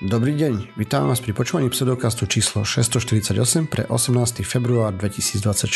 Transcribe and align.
Dobrý 0.00 0.32
deň, 0.32 0.80
vítam 0.80 1.12
vás 1.12 1.20
pri 1.20 1.36
počúvaní 1.36 1.68
pseudokastu 1.68 2.24
číslo 2.24 2.64
648 2.64 3.68
pre 3.68 3.84
18. 3.84 4.40
február 4.48 4.96
2024. 4.96 5.68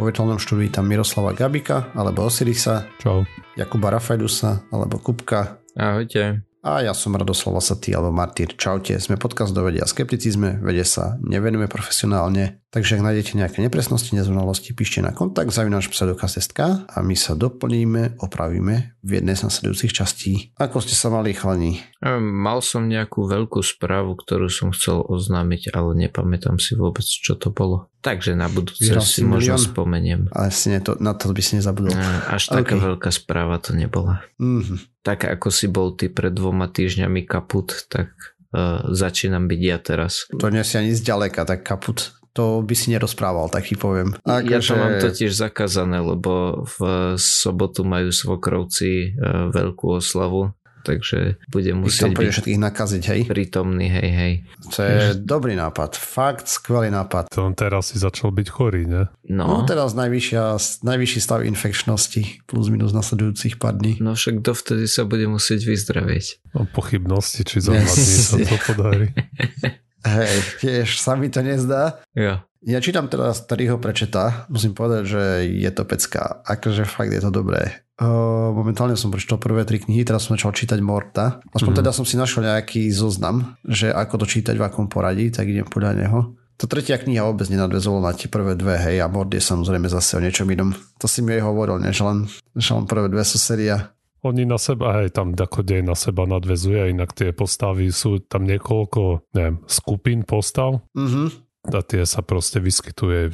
Vo 0.00 0.08
virtuálnom 0.08 0.40
štúdiu 0.40 0.72
vítam 0.72 0.88
Miroslava 0.88 1.36
Gabika 1.36 1.92
alebo 1.92 2.24
Osirisa. 2.24 2.88
Čau. 2.96 3.28
Jakuba 3.60 3.92
Rafajdusa 3.92 4.64
alebo 4.72 4.96
Kupka. 4.96 5.60
Ahojte. 5.76 6.48
A 6.64 6.80
ja 6.80 6.96
som 6.96 7.12
Radoslav 7.12 7.60
Lasatý 7.60 7.92
alebo 7.92 8.08
Martyr. 8.08 8.56
Čaute, 8.56 8.96
sme 8.96 9.20
podcast 9.20 9.52
do 9.52 9.60
vedia 9.60 9.84
a 9.84 9.90
skepticizme, 9.92 10.64
vede 10.64 10.88
sa 10.88 11.20
nevenujeme 11.20 11.68
profesionálne, 11.68 12.64
takže 12.68 12.98
ak 12.98 13.04
nájdete 13.04 13.38
nejaké 13.38 13.58
nepresnosti, 13.64 14.12
nezrovnalosti, 14.12 14.76
píšte 14.76 15.00
na 15.00 15.14
kontakt 15.16 15.50
zavináč 15.50 15.88
pseudokast.sk 15.88 16.88
a 16.88 16.96
my 17.00 17.16
sa 17.16 17.32
doplníme, 17.32 18.20
opravíme 18.20 18.98
v 19.00 19.10
jednej 19.10 19.34
z 19.34 19.48
nasledujúcich 19.48 19.92
častí. 19.92 20.32
Ako 20.60 20.84
ste 20.84 20.92
sa 20.92 21.08
mali 21.08 21.32
chlani? 21.32 21.80
Mal 22.18 22.60
som 22.60 22.86
nejakú 22.86 23.24
veľkú 23.26 23.64
správu, 23.64 24.14
ktorú 24.14 24.52
som 24.52 24.70
chcel 24.76 25.00
oznámiť, 25.00 25.72
ale 25.72 25.96
nepamätám 25.96 26.60
si 26.60 26.76
vôbec, 26.76 27.04
čo 27.04 27.34
to 27.34 27.50
bolo. 27.50 27.88
Takže 27.98 28.38
na 28.38 28.46
budúce 28.46 28.86
Vyhral 28.86 29.02
si 29.02 29.26
možno 29.26 29.58
milión? 29.58 29.66
spomeniem. 29.74 30.20
Ale 30.30 30.54
si 30.54 30.70
ne, 30.70 30.78
to, 30.78 30.94
na 31.02 31.18
to 31.18 31.34
by 31.34 31.42
si 31.42 31.58
nezabudol. 31.58 31.90
A, 31.98 32.38
Až 32.38 32.54
taká 32.54 32.78
OK. 32.78 32.84
veľká 32.94 33.10
správa 33.10 33.58
to 33.58 33.74
nebola. 33.74 34.22
Mhm. 34.38 35.02
Tak 35.02 35.24
ako 35.24 35.48
si 35.50 35.66
bol 35.66 35.96
ty 35.98 36.06
pred 36.12 36.30
dvoma 36.30 36.68
týždňami 36.70 37.24
kaput, 37.24 37.74
tak 37.88 38.12
uh, 38.52 38.86
začínam 38.92 39.48
byť 39.48 39.60
ja 39.64 39.78
teraz. 39.80 40.28
To 40.36 40.52
nie 40.52 40.62
si 40.62 40.76
ani 40.78 40.92
zďaleka, 40.94 41.42
tak 41.42 41.64
kaput. 41.64 42.12
To 42.38 42.62
by 42.62 42.70
si 42.72 42.94
nerozprával, 42.94 43.50
tak 43.50 43.66
ti 43.66 43.74
poviem. 43.74 44.14
Ja 44.22 44.38
to 44.38 44.54
Akože- 44.62 44.78
mám 44.78 44.94
totiž 44.96 45.34
zakázané, 45.34 45.98
lebo 45.98 46.62
v 46.62 46.78
sobotu 47.18 47.82
majú 47.82 48.14
svokrovci 48.14 49.12
uh, 49.12 49.50
veľkú 49.50 49.98
oslavu, 49.98 50.54
takže 50.78 51.36
budem 51.50 51.82
musieť 51.82 52.14
byť 52.14 52.30
všetkých 52.30 52.60
nakaziť, 52.62 53.02
hej? 53.04 53.20
prítomný, 53.26 53.90
hej, 53.90 54.08
hej. 54.08 54.32
To 54.70 54.78
je 54.80 54.96
dobrý 55.18 55.52
nápad. 55.52 55.98
Fakt 55.98 56.46
skvelý 56.46 56.88
nápad. 56.88 57.28
To 57.28 57.42
on 57.42 57.52
teraz 57.52 57.90
si 57.90 57.98
začal 57.98 58.30
byť 58.30 58.46
chorý, 58.48 58.86
ne? 58.86 59.10
No, 59.26 59.44
No, 59.44 59.66
teraz 59.66 59.92
najvyššia, 59.92 60.56
najvyšší 60.80 61.18
stav 61.20 61.42
infekčnosti 61.42 62.46
plus 62.46 62.70
minus 62.70 62.94
nasledujúcich 62.94 63.58
pár 63.58 63.76
dní. 63.76 63.98
no 63.98 64.14
však 64.14 64.40
dovtedy 64.40 64.86
sa 64.86 65.02
bude 65.02 65.26
musieť 65.26 65.66
vyzdravieť. 65.66 66.54
Mám 66.54 66.70
pochybnosti, 66.70 67.42
či 67.42 67.58
za 67.60 67.74
dva 67.74 67.82
dní 67.84 68.16
sa 68.22 68.36
to 68.38 68.56
podarí. 68.64 69.10
Hej, 70.06 70.34
tiež 70.62 70.98
sa 70.98 71.18
mi 71.18 71.26
to 71.26 71.42
nezdá. 71.42 71.98
Jo. 72.14 72.38
Ja 72.58 72.82
čítam 72.82 73.06
teraz, 73.06 73.46
ktorý 73.46 73.74
ho 73.74 73.78
prečetá. 73.78 74.46
Musím 74.50 74.74
povedať, 74.74 75.02
že 75.06 75.22
je 75.46 75.70
to 75.70 75.86
pecka. 75.86 76.42
Akože 76.42 76.82
fakt 76.84 77.14
je 77.14 77.22
to 77.22 77.30
dobré. 77.30 77.86
Uh, 77.98 78.50
momentálne 78.54 78.94
som 78.94 79.10
prečítal 79.10 79.42
prvé 79.42 79.66
tri 79.66 79.78
knihy, 79.78 80.06
teraz 80.06 80.26
som 80.26 80.34
začal 80.34 80.54
čítať 80.54 80.78
Morta. 80.78 81.42
Aspoň 81.50 81.74
Mhm. 81.74 81.78
teda 81.82 81.90
som 81.90 82.06
si 82.06 82.14
našiel 82.14 82.46
nejaký 82.46 82.90
zoznam, 82.90 83.58
že 83.66 83.90
ako 83.90 84.22
to 84.22 84.26
čítať 84.26 84.54
v 84.54 84.62
akom 84.66 84.86
poradí, 84.86 85.30
tak 85.30 85.50
idem 85.50 85.66
podľa 85.66 85.98
neho. 85.98 86.18
To 86.58 86.66
tretia 86.66 86.98
kniha 86.98 87.22
vôbec 87.22 87.46
nenadvezovala 87.46 88.10
na 88.10 88.18
tie 88.18 88.26
prvé 88.26 88.58
dve, 88.58 88.74
hej, 88.74 88.98
a 88.98 89.06
Mord 89.06 89.30
je 89.30 89.38
samozrejme 89.38 89.86
zase 89.86 90.18
o 90.18 90.22
niečom 90.22 90.50
inom. 90.50 90.74
To 90.98 91.06
si 91.06 91.22
mi 91.22 91.38
aj 91.38 91.46
hovoril, 91.46 91.78
ne, 91.78 91.94
že 91.94 92.02
len, 92.02 92.26
že 92.58 92.74
len 92.74 92.86
prvé 92.86 93.06
dve 93.06 93.22
sú 93.22 93.38
séria. 93.38 93.94
Oni 94.22 94.42
na 94.42 94.58
seba, 94.58 94.98
hej, 94.98 95.14
tam 95.14 95.32
ako 95.32 95.62
dej 95.62 95.82
na 95.82 95.94
seba 95.94 96.26
nadvezuje, 96.26 96.90
inak 96.90 97.14
tie 97.14 97.30
postavy 97.30 97.88
sú 97.88 98.18
tam 98.18 98.42
niekoľko, 98.44 99.30
neviem, 99.32 99.62
skupín 99.66 100.26
postav 100.26 100.82
Mhm. 100.98 101.46
a 101.68 101.80
tie 101.84 102.02
sa 102.02 102.24
proste 102.24 102.58
vyskytuje. 102.58 103.30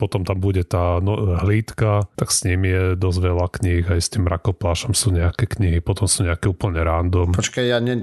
Potom 0.00 0.24
tam 0.24 0.38
bude 0.40 0.64
tá 0.64 0.98
no, 0.98 1.36
hlídka, 1.44 2.08
tak 2.16 2.32
s 2.32 2.42
ním 2.42 2.64
je 2.64 2.82
dosť 2.96 3.18
veľa 3.20 3.46
kníh, 3.52 3.84
aj 3.84 4.00
s 4.00 4.08
tým 4.10 4.24
rakoplášom 4.24 4.96
sú 4.96 5.12
nejaké 5.12 5.46
knihy, 5.46 5.78
potom 5.78 6.08
sú 6.08 6.24
nejaké 6.24 6.48
úplne 6.48 6.80
random. 6.80 7.30
Počkaj, 7.30 7.64
ja 7.66 7.78
ne... 7.78 8.00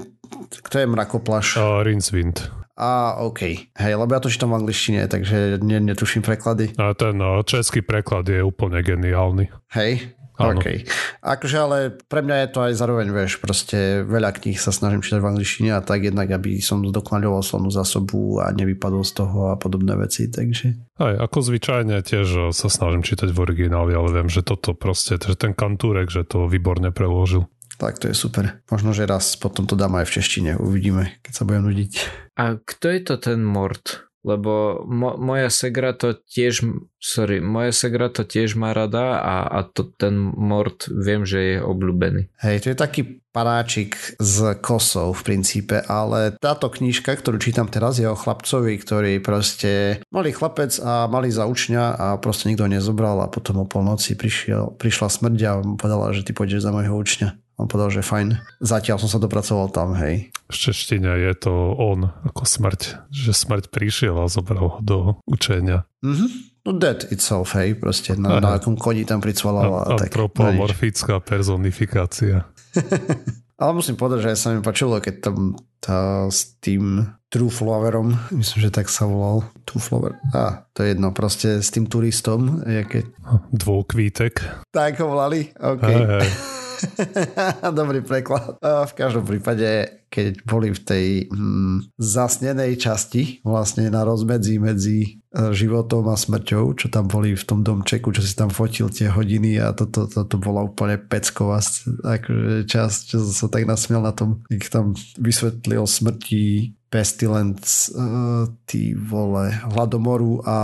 Kto 0.49 0.81
je 0.81 0.87
mrakoplaš? 0.89 1.57
A 1.61 1.81
Rincewind. 1.81 2.49
Á, 2.73 3.21
OK. 3.21 3.69
Hej, 3.69 3.93
lebo 3.93 4.09
ja 4.09 4.17
to 4.17 4.33
čítam 4.33 4.49
v 4.49 4.65
angličtine, 4.65 5.05
takže 5.05 5.61
ne, 5.61 5.77
netuším 5.77 6.25
preklady. 6.25 6.73
A 6.81 6.97
ten 6.97 7.21
a 7.21 7.37
český 7.45 7.85
preklad 7.85 8.25
je 8.25 8.41
úplne 8.41 8.81
geniálny. 8.81 9.53
Hej? 9.77 10.09
Áno. 10.43 10.59
OK. 10.59 10.83
Akože 11.23 11.57
ale 11.57 11.77
pre 11.95 12.19
mňa 12.19 12.35
je 12.43 12.49
to 12.51 12.59
aj 12.67 12.73
zároveň, 12.75 13.07
vieš, 13.15 13.39
proste 13.39 14.03
veľa 14.03 14.35
kníh 14.35 14.59
sa 14.59 14.75
snažím 14.75 14.99
čítať 14.99 15.23
v 15.23 15.29
angličtine 15.31 15.71
a 15.71 15.79
tak 15.79 16.03
jednak, 16.03 16.27
aby 16.27 16.59
som 16.59 16.83
zdokonaľoval 16.83 17.39
slovnú 17.39 17.71
zásobu 17.71 18.43
a 18.43 18.51
nevypadol 18.51 19.07
z 19.07 19.13
toho 19.23 19.39
a 19.51 19.59
podobné 19.59 19.95
veci, 19.95 20.27
takže... 20.27 20.75
Aj, 20.99 21.15
ako 21.15 21.39
zvyčajne 21.39 22.03
tiež 22.03 22.27
e, 22.27 22.41
sa 22.51 22.67
snažím 22.67 23.01
čítať 23.01 23.31
v 23.31 23.39
origináli, 23.39 23.95
ale 23.95 24.11
viem, 24.11 24.27
že 24.27 24.43
toto 24.43 24.75
proste, 24.75 25.15
že 25.17 25.39
ten 25.39 25.55
kantúrek, 25.55 26.11
že 26.11 26.27
to 26.27 26.45
výborne 26.51 26.91
preložil. 26.93 27.47
Tak 27.81 27.99
to 27.99 28.07
je 28.07 28.15
super. 28.15 28.61
Možno, 28.69 28.93
že 28.93 29.09
raz 29.09 29.33
potom 29.35 29.65
to 29.65 29.73
dám 29.73 29.97
aj 29.97 30.05
v 30.07 30.13
češtine. 30.21 30.51
Uvidíme, 30.61 31.19
keď 31.25 31.31
sa 31.33 31.43
budem 31.43 31.67
nudiť. 31.67 31.91
A 32.37 32.55
kto 32.61 32.85
je 32.93 33.01
to 33.01 33.15
ten 33.17 33.41
Mort? 33.41 34.12
Lebo 34.23 34.83
mo- 34.87 35.19
moja 35.19 35.51
segra 35.51 35.91
to 35.91 36.15
tiež, 36.15 36.63
sorry, 36.97 37.43
moja 37.43 37.75
segra 37.75 38.07
to 38.07 38.23
tiež 38.23 38.55
má 38.55 38.71
rada 38.71 39.19
a, 39.19 39.35
a 39.51 39.59
to 39.67 39.83
ten 39.83 40.15
Mort 40.15 40.87
viem, 40.87 41.27
že 41.27 41.39
je 41.39 41.57
obľúbený. 41.59 42.31
Hej, 42.39 42.63
to 42.63 42.67
je 42.71 42.77
taký 42.79 43.01
paráčik 43.33 43.97
z 44.21 44.55
kosou 44.61 45.11
v 45.11 45.21
princípe, 45.25 45.81
ale 45.89 46.37
táto 46.37 46.69
knižka, 46.69 47.17
ktorú 47.17 47.41
čítam 47.41 47.65
teraz, 47.65 47.97
je 47.97 48.05
o 48.05 48.15
chlapcovi, 48.15 48.77
ktorý 48.77 49.19
proste 49.19 49.99
malý 50.13 50.31
chlapec 50.31 50.77
a 50.79 51.09
malý 51.09 51.33
za 51.33 51.49
učňa 51.49 51.83
a 51.97 52.07
proste 52.21 52.47
nikto 52.47 52.69
nezobral 52.69 53.19
a 53.25 53.27
potom 53.27 53.59
o 53.59 53.65
polnoci 53.65 54.13
prišiel, 54.13 54.77
prišla 54.77 55.09
smrť 55.09 55.39
a 55.49 55.51
povedala, 55.75 56.13
že 56.13 56.23
ty 56.23 56.31
pôjdeš 56.31 56.61
za 56.61 56.71
môjho 56.71 56.93
učňa. 56.93 57.43
On 57.63 57.71
povedal, 57.71 57.95
že 57.95 58.03
fajn. 58.03 58.43
Zatiaľ 58.59 58.99
som 58.99 59.07
sa 59.07 59.23
dopracoval 59.23 59.71
tam, 59.71 59.95
hej. 59.95 60.35
V 60.51 60.55
češtine 60.59 61.15
je 61.15 61.33
to 61.39 61.71
on 61.79 62.11
ako 62.27 62.43
smrť, 62.43 63.07
že 63.07 63.31
smrť 63.31 63.71
prišiel 63.71 64.19
a 64.19 64.27
zobral 64.27 64.67
ho 64.67 64.79
do 64.83 64.97
učenia. 65.23 65.87
Mhm. 66.03 66.51
No 66.63 66.71
dead 66.79 67.07
itself, 67.11 67.59
hej, 67.59 67.75
proste 67.75 68.15
na, 68.15 68.39
na 68.39 68.55
akom 68.55 68.79
koni 68.79 69.03
tam 69.03 69.19
pricvalal 69.19 69.67
a, 69.67 69.81
A, 69.83 69.99
tak. 69.99 70.15
antropomorfická 70.15 71.19
personifikácia. 71.19 72.47
Ale 73.59 73.71
musím 73.75 73.99
povedať, 73.99 74.27
že 74.27 74.31
aj 74.31 74.39
sa 74.39 74.47
mi 74.55 74.63
páčilo, 74.63 74.95
keď 74.99 75.15
tam 75.27 75.59
tá, 75.83 76.27
s 76.31 76.55
tým 76.63 77.03
Trueflowerom, 77.27 78.15
myslím, 78.39 78.59
že 78.63 78.71
tak 78.71 78.87
sa 78.87 79.07
volal, 79.07 79.43
Trueflower, 79.67 80.15
a 80.31 80.63
to 80.71 80.87
je 80.87 80.95
jedno, 80.95 81.11
proste 81.11 81.59
s 81.59 81.67
tým 81.67 81.87
turistom, 81.87 82.63
jaké... 82.63 83.11
Dvojkvítek. 83.51 84.67
Tak 84.71 85.03
ho 85.03 85.11
volali? 85.11 85.51
OK. 85.59 85.83
Hej, 85.83 86.03
hej. 86.15 86.27
Dobrý 87.79 88.01
preklad. 88.03 88.59
V 88.61 88.93
každom 88.93 89.23
prípade, 89.25 90.03
keď 90.11 90.45
boli 90.45 90.69
v 90.69 90.81
tej 90.81 91.07
hm, 91.31 91.95
zasnenej 91.97 92.77
časti, 92.77 93.41
vlastne 93.41 93.89
na 93.89 94.05
rozmedzi 94.05 94.61
medzi 94.61 94.99
e, 95.03 95.09
životom 95.55 96.05
a 96.11 96.15
smrťou, 96.15 96.77
čo 96.77 96.87
tam 96.91 97.09
boli 97.09 97.33
v 97.33 97.45
tom 97.47 97.65
domčeku, 97.65 98.13
čo 98.13 98.21
si 98.21 98.37
tam 98.37 98.53
fotil 98.53 98.93
tie 98.93 99.09
hodiny 99.09 99.57
a 99.57 99.73
toto 99.73 100.05
to, 100.05 100.21
to, 100.23 100.35
to 100.35 100.37
bola 100.37 100.65
úplne 100.65 101.01
pecková 101.01 101.63
akože 102.03 102.69
časť, 102.69 102.99
čo 103.13 103.17
som 103.25 103.49
tak 103.49 103.65
nasmiel 103.65 104.03
na 104.03 104.13
tom, 104.13 104.45
keď 104.49 104.69
tam 104.69 104.85
vysvetlil 105.17 105.85
smrti 105.89 106.75
Pestilence, 106.93 107.89
uh, 107.97 108.45
ty 108.69 108.93
vole, 108.93 109.49
hladomoru 109.49 110.45
a 110.45 110.57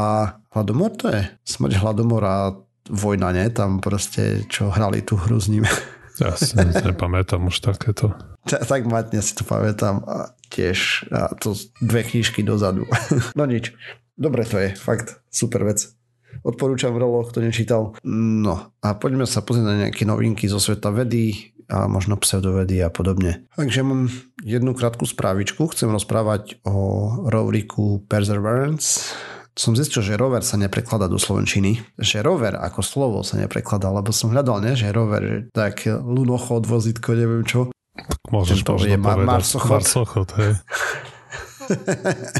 hladomor 0.53 0.93
to 0.93 1.09
je? 1.09 1.25
Smrť 1.41 1.81
hladomora 1.81 2.29
a 2.29 2.53
vojna, 2.89 3.33
ne? 3.33 3.49
Tam 3.49 3.81
proste, 3.81 4.45
čo 4.45 4.69
hrali 4.69 5.01
tú 5.01 5.17
hru 5.17 5.41
s 5.41 5.49
ním. 5.49 5.65
Ja 6.19 6.35
si 6.35 6.55
nepamätám 6.59 7.47
už 7.47 7.63
takéto. 7.63 8.11
Ta- 8.43 8.63
tak 8.63 8.85
matne 8.85 9.23
si 9.23 9.33
to 9.35 9.47
pamätám 9.47 10.03
a 10.03 10.35
tiež 10.51 11.09
a 11.13 11.31
to 11.39 11.55
dve 11.79 12.03
knižky 12.03 12.43
dozadu. 12.43 12.85
no 13.37 13.43
nič. 13.47 13.71
Dobre 14.19 14.43
to 14.43 14.59
je, 14.59 14.75
fakt 14.75 15.23
super 15.31 15.63
vec. 15.63 15.87
Odporúčam 16.43 16.95
rolo, 16.95 17.23
kto 17.23 17.39
nečítal. 17.39 17.95
No 18.05 18.75
a 18.83 18.87
poďme 18.95 19.23
sa 19.23 19.43
pozrieť 19.43 19.65
na 19.65 19.75
nejaké 19.87 20.03
novinky 20.03 20.47
zo 20.47 20.59
sveta 20.59 20.91
vedy 20.91 21.55
a 21.69 21.85
možno 21.85 22.17
pseudovedy 22.17 22.81
a 22.81 22.89
podobne. 22.89 23.45
Takže 23.55 23.85
mám 23.85 24.09
jednu 24.41 24.73
krátku 24.73 25.05
správičku. 25.05 25.69
Chcem 25.69 25.93
rozprávať 25.93 26.57
o 26.65 26.75
rovriku 27.29 28.03
Perseverance. 28.09 29.13
Som 29.57 29.73
zistil, 29.73 30.05
že 30.05 30.19
rover 30.19 30.45
sa 30.45 30.55
neprekladá 30.55 31.09
do 31.09 31.17
slovenčiny. 31.17 31.81
Že 31.97 32.21
rover 32.21 32.53
ako 32.57 32.81
slovo 32.85 33.19
sa 33.25 33.39
neprekladá, 33.39 33.89
lebo 33.89 34.13
som 34.13 34.29
hľadal, 34.29 34.61
ne, 34.61 34.73
že 34.77 34.93
rover, 34.93 35.49
tak 35.51 35.87
lunochod, 35.87 36.67
vozítko, 36.69 37.17
neviem 37.17 37.43
čo. 37.43 37.73
Tak 37.95 38.19
môžeš 38.31 38.63
To 38.63 38.77
možno 38.79 38.93
je 38.93 38.97
povedať. 38.99 39.27
Marsochod. 39.27 39.71
Marsochod, 39.81 40.29
hej. 40.39 40.51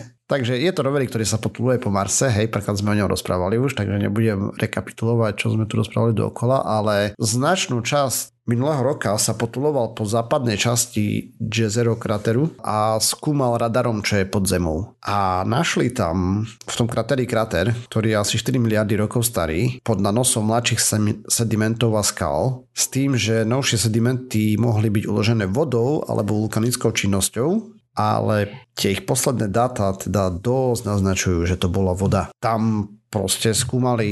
Takže 0.29 0.61
je 0.61 0.69
to 0.69 0.85
rovery, 0.85 1.09
ktorý 1.09 1.25
sa 1.25 1.41
potuluje 1.41 1.81
po 1.81 1.89
Marse, 1.89 2.29
hej, 2.29 2.53
preklad 2.53 2.77
sme 2.77 2.93
o 2.93 2.97
ňom 3.01 3.09
rozprávali 3.09 3.57
už, 3.57 3.73
takže 3.73 3.97
nebudem 3.97 4.53
rekapitulovať, 4.61 5.33
čo 5.33 5.57
sme 5.57 5.65
tu 5.65 5.81
rozprávali 5.81 6.13
dookola, 6.13 6.61
ale 6.61 7.17
značnú 7.17 7.81
časť 7.81 8.37
minulého 8.45 8.81
roka 8.81 9.13
sa 9.17 9.33
potuloval 9.33 9.97
po 9.97 10.05
západnej 10.05 10.57
časti 10.57 11.33
Jezero 11.37 11.97
krateru 11.97 12.53
a 12.61 13.01
skúmal 13.01 13.57
radarom, 13.57 14.05
čo 14.05 14.21
je 14.21 14.29
pod 14.29 14.45
zemou. 14.45 14.97
A 15.01 15.41
našli 15.49 15.89
tam 15.89 16.45
v 16.45 16.73
tom 16.77 16.85
krateri 16.85 17.25
krater, 17.25 17.73
ktorý 17.89 18.13
je 18.13 18.21
asi 18.21 18.35
4 18.37 18.57
miliardy 18.57 19.01
rokov 19.01 19.25
starý, 19.25 19.81
pod 19.81 19.97
nanosom 19.97 20.45
mladších 20.45 20.81
sedimentov 21.25 21.97
a 21.97 22.05
skal, 22.05 22.69
s 22.73 22.85
tým, 22.89 23.17
že 23.17 23.45
novšie 23.45 23.81
sedimenty 23.81 24.57
mohli 24.61 24.93
byť 24.93 25.09
uložené 25.09 25.45
vodou 25.49 26.05
alebo 26.05 26.37
vulkanickou 26.37 26.93
činnosťou, 26.93 27.78
ale 27.97 28.68
tie 28.77 28.95
ich 28.95 29.03
posledné 29.03 29.51
dáta 29.51 29.91
teda 29.95 30.31
dosť 30.33 30.81
naznačujú, 30.88 31.39
že 31.45 31.59
to 31.59 31.68
bola 31.68 31.91
voda. 31.91 32.31
Tam 32.39 32.94
proste 33.09 33.57
skúmali, 33.57 34.09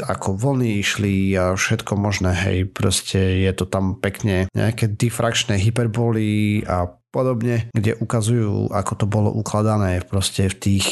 ako 0.00 0.34
vlny 0.34 0.80
išli 0.80 1.36
a 1.36 1.52
všetko 1.54 1.92
možné, 1.94 2.32
hej, 2.32 2.58
proste 2.72 3.44
je 3.44 3.52
to 3.52 3.68
tam 3.68 4.00
pekne 4.00 4.48
nejaké 4.56 4.88
difrakčné 4.88 5.60
hyperboly 5.60 6.64
a 6.64 6.88
podobne, 7.14 7.70
kde 7.70 7.94
ukazujú, 7.94 8.74
ako 8.74 8.92
to 8.98 9.06
bolo 9.06 9.30
ukladané 9.30 10.02
proste 10.02 10.50
v 10.50 10.56
tých... 10.58 10.88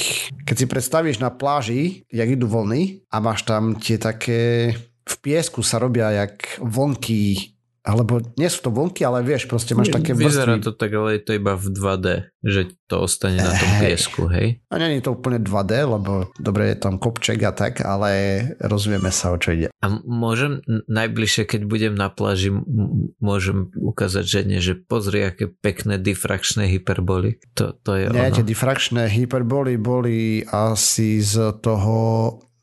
Keď 0.47 0.55
si 0.55 0.67
predstavíš 0.71 1.19
na 1.19 1.35
pláži, 1.35 2.07
jak 2.13 2.29
idú 2.31 2.47
vlny 2.47 3.11
a 3.11 3.19
máš 3.19 3.43
tam 3.43 3.75
tie 3.81 3.99
také... 3.99 4.71
V 5.03 5.17
piesku 5.19 5.67
sa 5.67 5.83
robia 5.83 6.15
jak 6.15 6.63
vlnky 6.63 7.51
alebo 7.83 8.23
nie 8.39 8.47
sú 8.47 8.63
to 8.63 8.71
vlnky, 8.71 9.03
ale 9.03 9.27
vieš, 9.27 9.51
proste 9.51 9.75
máš 9.75 9.91
také 9.91 10.15
vrstvy. 10.15 10.31
Vyzerá 10.31 10.55
to 10.63 10.71
tak, 10.71 10.95
ale 10.95 11.19
je 11.19 11.23
to 11.27 11.33
iba 11.35 11.59
v 11.59 11.67
2D, 11.67 12.07
že 12.47 12.61
to 12.87 13.03
ostane 13.03 13.43
na 13.43 13.51
tom 13.51 13.71
piesku, 13.83 14.31
hej? 14.31 14.63
A 14.71 14.79
nie 14.79 15.03
je 15.03 15.11
to 15.11 15.19
úplne 15.19 15.43
2D, 15.43 15.73
lebo 15.91 16.31
dobre 16.39 16.71
je 16.71 16.77
tam 16.79 17.03
kopček 17.03 17.43
a 17.43 17.51
tak, 17.51 17.83
ale 17.83 18.11
rozumieme 18.63 19.11
sa, 19.11 19.35
o 19.35 19.37
čo 19.37 19.59
ide. 19.59 19.69
A 19.83 19.87
môžem 20.07 20.63
najbližšie, 20.87 21.43
keď 21.43 21.61
budem 21.67 21.95
na 21.99 22.07
pláži, 22.07 22.55
môžem 23.19 23.75
ukázať 23.75 24.25
žene, 24.31 24.63
že 24.63 24.79
pozri, 24.79 25.27
aké 25.27 25.51
pekné 25.51 25.99
difrakčné 25.99 26.71
hyperboly. 26.71 27.43
To, 27.59 27.75
to 27.75 27.99
je 27.99 28.15
nie, 28.15 28.31
ono. 28.31 28.37
tie 28.39 28.47
difrakčné 28.47 29.11
hyperboly 29.11 29.75
boli 29.75 30.47
asi 30.47 31.19
z 31.19 31.59
toho 31.59 31.99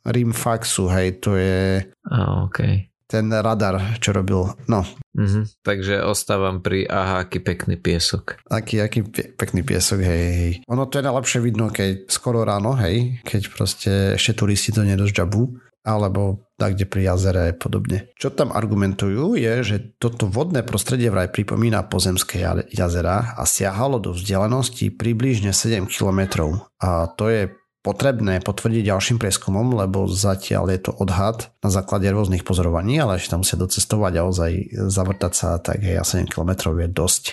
Rimfaxu, 0.07 0.87
hej, 0.87 1.19
to 1.19 1.35
je... 1.35 1.83
A, 2.07 2.47
okay 2.47 2.89
ten 3.09 3.33
radar, 3.33 3.97
čo 3.97 4.13
robil. 4.13 4.53
No. 4.69 4.85
Mm-hmm. 5.17 5.65
Takže 5.65 6.05
ostávam 6.05 6.61
pri 6.61 6.85
aha, 6.85 7.25
aký 7.25 7.41
pekný 7.41 7.81
piesok. 7.81 8.37
Aký, 8.45 8.77
aký 8.77 9.01
pekný 9.33 9.65
piesok, 9.65 10.05
hej, 10.05 10.25
hej. 10.37 10.53
Ono 10.69 10.85
to 10.85 11.01
je 11.01 11.07
najlepšie 11.09 11.41
vidno, 11.41 11.73
keď 11.73 12.05
skoro 12.05 12.45
ráno, 12.45 12.77
hej, 12.77 13.17
keď 13.25 13.41
proste 13.49 13.91
ešte 14.13 14.37
turisti 14.37 14.69
to 14.69 14.85
nedosťabú, 14.85 15.41
alebo 15.81 16.45
tak, 16.59 16.75
kde 16.77 16.85
pri 16.85 17.01
jazere 17.09 17.41
a 17.49 17.55
podobne. 17.55 18.11
Čo 18.19 18.35
tam 18.35 18.53
argumentujú 18.53 19.39
je, 19.39 19.53
že 19.63 19.75
toto 19.97 20.29
vodné 20.29 20.61
prostredie 20.61 21.09
vraj 21.09 21.31
pripomína 21.33 21.87
pozemské 21.89 22.45
jazera 22.69 23.33
a 23.33 23.43
siahalo 23.47 23.97
do 23.97 24.13
vzdialenosti 24.13 24.93
približne 24.93 25.55
7 25.55 25.89
km. 25.89 26.53
A 26.83 27.09
to 27.15 27.31
je 27.31 27.49
potrebné 27.79 28.43
potvrdiť 28.43 28.91
ďalším 28.91 29.17
prieskumom, 29.17 29.75
lebo 29.75 30.07
zatiaľ 30.07 30.67
je 30.75 30.79
to 30.89 30.91
odhad 30.95 31.51
na 31.63 31.69
základe 31.71 32.11
rôznych 32.11 32.43
pozorovaní, 32.43 32.99
ale 32.99 33.15
ešte 33.15 33.35
tam 33.35 33.41
musia 33.43 33.59
docestovať 33.59 34.13
a 34.19 34.25
ozaj 34.27 34.51
zavrtať 34.91 35.33
sa, 35.35 35.59
tak 35.63 35.83
hej, 35.83 36.03
7 36.03 36.27
km 36.27 36.75
je 36.75 36.89
dosť. 36.91 37.23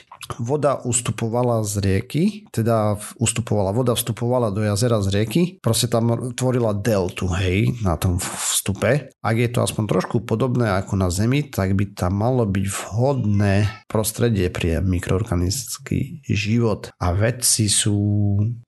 Voda 0.42 0.82
ustupovala 0.82 1.62
z 1.62 1.78
rieky, 1.78 2.50
teda 2.50 2.98
ustupovala, 3.22 3.70
voda 3.70 3.94
vstupovala 3.94 4.50
do 4.50 4.58
jazera 4.58 4.98
z 4.98 5.14
rieky, 5.14 5.42
proste 5.62 5.86
tam 5.86 6.34
tvorila 6.34 6.74
deltu, 6.74 7.30
hej, 7.30 7.78
na 7.86 7.94
tom 7.94 8.18
vstupe. 8.18 9.14
Ak 9.22 9.36
je 9.38 9.46
to 9.46 9.62
aspoň 9.62 9.86
trošku 9.86 10.26
podobné 10.26 10.66
ako 10.74 10.98
na 10.98 11.14
Zemi, 11.14 11.46
tak 11.46 11.78
by 11.78 11.94
tam 11.94 12.18
malo 12.18 12.42
byť 12.42 12.66
vhodné 12.66 13.86
prostredie 13.86 14.50
pre 14.50 14.82
mikroorganický 14.82 16.26
život. 16.26 16.90
A 16.98 17.14
vedci 17.14 17.70
sú 17.70 17.94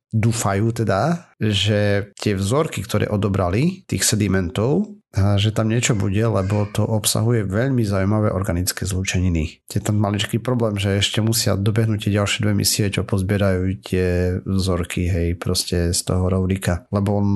dúfajú 0.08 0.72
teda, 0.72 1.28
že 1.36 2.12
tie 2.16 2.32
vzorky, 2.32 2.80
ktoré 2.80 3.06
odobrali, 3.08 3.84
tých 3.84 4.04
sedimentov, 4.04 4.98
že 5.14 5.56
tam 5.56 5.72
niečo 5.72 5.96
bude, 5.96 6.20
lebo 6.20 6.68
to 6.68 6.84
obsahuje 6.84 7.48
veľmi 7.48 7.80
zaujímavé 7.80 8.28
organické 8.28 8.84
zlúčeniny. 8.84 9.64
Je 9.64 9.80
tam 9.80 9.96
maličký 9.96 10.36
problém, 10.36 10.76
že 10.76 11.00
ešte 11.00 11.24
musia 11.24 11.56
dobehnúť 11.56 12.06
tie 12.06 12.16
ďalšie 12.20 12.44
dve 12.44 12.54
misie, 12.54 12.92
čo 12.92 13.08
pozbierajú 13.08 13.80
tie 13.80 14.38
vzorky, 14.44 15.08
hej, 15.08 15.28
proste 15.40 15.96
z 15.96 16.00
toho 16.04 16.28
rovníka. 16.28 16.84
Lebo 16.92 17.24
on 17.24 17.28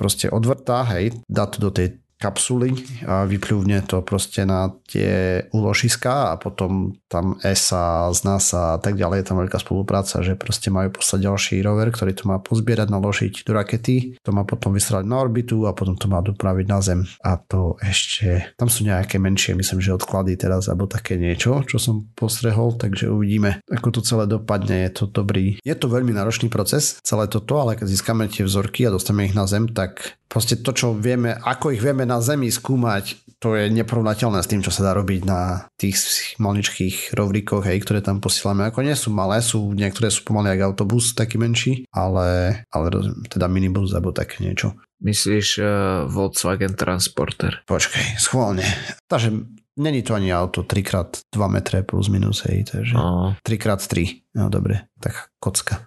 proste 0.00 0.32
odvrtá, 0.32 0.88
hej, 0.96 1.20
dá 1.28 1.44
to 1.46 1.68
do 1.68 1.70
tej 1.70 2.00
kapsuly 2.18 2.74
a 3.06 3.24
vypľúvne 3.24 3.86
to 3.86 4.02
proste 4.02 4.42
na 4.42 4.74
tie 4.90 5.46
úložiska 5.54 6.34
a 6.34 6.34
potom 6.34 6.98
tam 7.06 7.38
ESA 7.38 8.10
z 8.10 8.18
NASA 8.26 8.62
a 8.74 8.78
tak 8.82 8.98
ďalej, 8.98 9.22
je 9.22 9.26
tam 9.30 9.38
veľká 9.38 9.58
spolupráca, 9.62 10.20
že 10.20 10.34
proste 10.34 10.68
majú 10.74 10.98
poslať 10.98 11.20
ďalší 11.30 11.54
rover, 11.62 11.94
ktorý 11.94 12.12
to 12.18 12.26
má 12.26 12.42
pozbierať, 12.42 12.90
naložiť 12.90 13.46
do 13.46 13.52
rakety, 13.54 14.18
to 14.18 14.30
má 14.34 14.42
potom 14.42 14.74
vystrať 14.74 15.06
na 15.06 15.22
orbitu 15.22 15.64
a 15.64 15.72
potom 15.72 15.94
to 15.94 16.10
má 16.10 16.18
dopraviť 16.18 16.66
na 16.66 16.78
Zem 16.82 17.06
a 17.22 17.38
to 17.38 17.78
ešte, 17.78 18.50
tam 18.58 18.66
sú 18.66 18.82
nejaké 18.82 19.22
menšie, 19.22 19.54
myslím, 19.54 19.78
že 19.78 19.94
odklady 19.94 20.34
teraz 20.34 20.66
alebo 20.66 20.90
také 20.90 21.14
niečo, 21.14 21.62
čo 21.64 21.78
som 21.78 22.10
postrehol, 22.18 22.74
takže 22.74 23.06
uvidíme, 23.06 23.62
ako 23.70 23.98
to 23.98 24.00
celé 24.02 24.26
dopadne, 24.26 24.90
je 24.90 24.90
to 24.90 25.04
dobrý. 25.06 25.62
Je 25.62 25.74
to 25.78 25.86
veľmi 25.86 26.10
náročný 26.10 26.50
proces, 26.50 26.98
celé 27.06 27.30
toto, 27.30 27.62
ale 27.62 27.78
keď 27.78 27.86
získame 27.86 28.26
tie 28.26 28.42
vzorky 28.42 28.90
a 28.90 28.94
dostaneme 28.94 29.30
ich 29.30 29.38
na 29.38 29.46
Zem, 29.46 29.70
tak 29.70 30.18
proste 30.28 30.60
to, 30.60 30.70
čo 30.76 30.92
vieme, 30.92 31.32
ako 31.32 31.72
ich 31.72 31.80
vieme 31.80 32.07
na 32.08 32.24
Zemi 32.24 32.48
skúmať, 32.48 33.36
to 33.38 33.54
je 33.54 33.68
neporovnateľné 33.68 34.40
s 34.40 34.50
tým, 34.50 34.64
čo 34.64 34.72
sa 34.72 34.88
dá 34.88 34.92
robiť 34.96 35.20
na 35.28 35.68
tých 35.76 36.00
maličkých 36.40 37.12
rovríkoch, 37.12 37.68
hej, 37.68 37.84
ktoré 37.84 38.00
tam 38.00 38.18
posielame. 38.18 38.66
Ako 38.66 38.80
nie 38.80 38.96
sú 38.96 39.12
malé, 39.12 39.44
sú, 39.44 39.76
niektoré 39.76 40.08
sú 40.08 40.24
pomaly 40.24 40.56
ako 40.56 40.74
autobus, 40.74 41.12
taký 41.12 41.36
menší, 41.36 41.84
ale, 41.92 42.60
ale 42.72 42.86
teda 43.28 43.46
minibus 43.46 43.92
alebo 43.92 44.10
také 44.16 44.42
niečo. 44.42 44.74
Myslíš 44.98 45.62
uh, 45.62 45.68
Volkswagen 46.10 46.74
Transporter? 46.74 47.62
Počkej, 47.68 48.18
schválne. 48.18 48.66
Takže 49.06 49.30
není 49.78 50.02
to 50.02 50.18
ani 50.18 50.34
auto 50.34 50.66
3x2 50.66 51.38
metre 51.46 51.86
plus 51.86 52.10
minus, 52.10 52.42
hej, 52.50 52.66
takže 52.66 52.98
oh. 52.98 53.38
3x3. 53.46 54.26
No 54.34 54.50
dobre, 54.50 54.90
tak 54.98 55.30
kocka. 55.38 55.86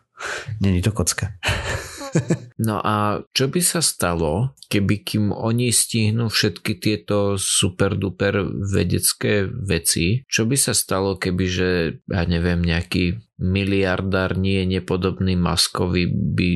Není 0.64 0.80
to 0.80 0.96
kocka. 0.96 1.36
No 2.62 2.78
a 2.78 3.26
čo 3.34 3.50
by 3.50 3.58
sa 3.58 3.82
stalo, 3.82 4.54
keby 4.70 5.02
kým 5.02 5.26
oni 5.34 5.74
stihnú 5.74 6.30
všetky 6.30 6.78
tieto 6.78 7.34
super 7.42 7.98
duper 7.98 8.46
vedecké 8.46 9.50
veci, 9.50 10.22
čo 10.30 10.46
by 10.46 10.54
sa 10.62 10.78
stalo, 10.78 11.18
keby 11.18 11.46
že, 11.50 11.70
ja 12.06 12.22
neviem, 12.30 12.62
nejaký 12.62 13.18
miliardár 13.42 14.38
nie 14.38 14.62
nepodobný 14.70 15.34
Maskovi 15.34 16.06
by, 16.08 16.50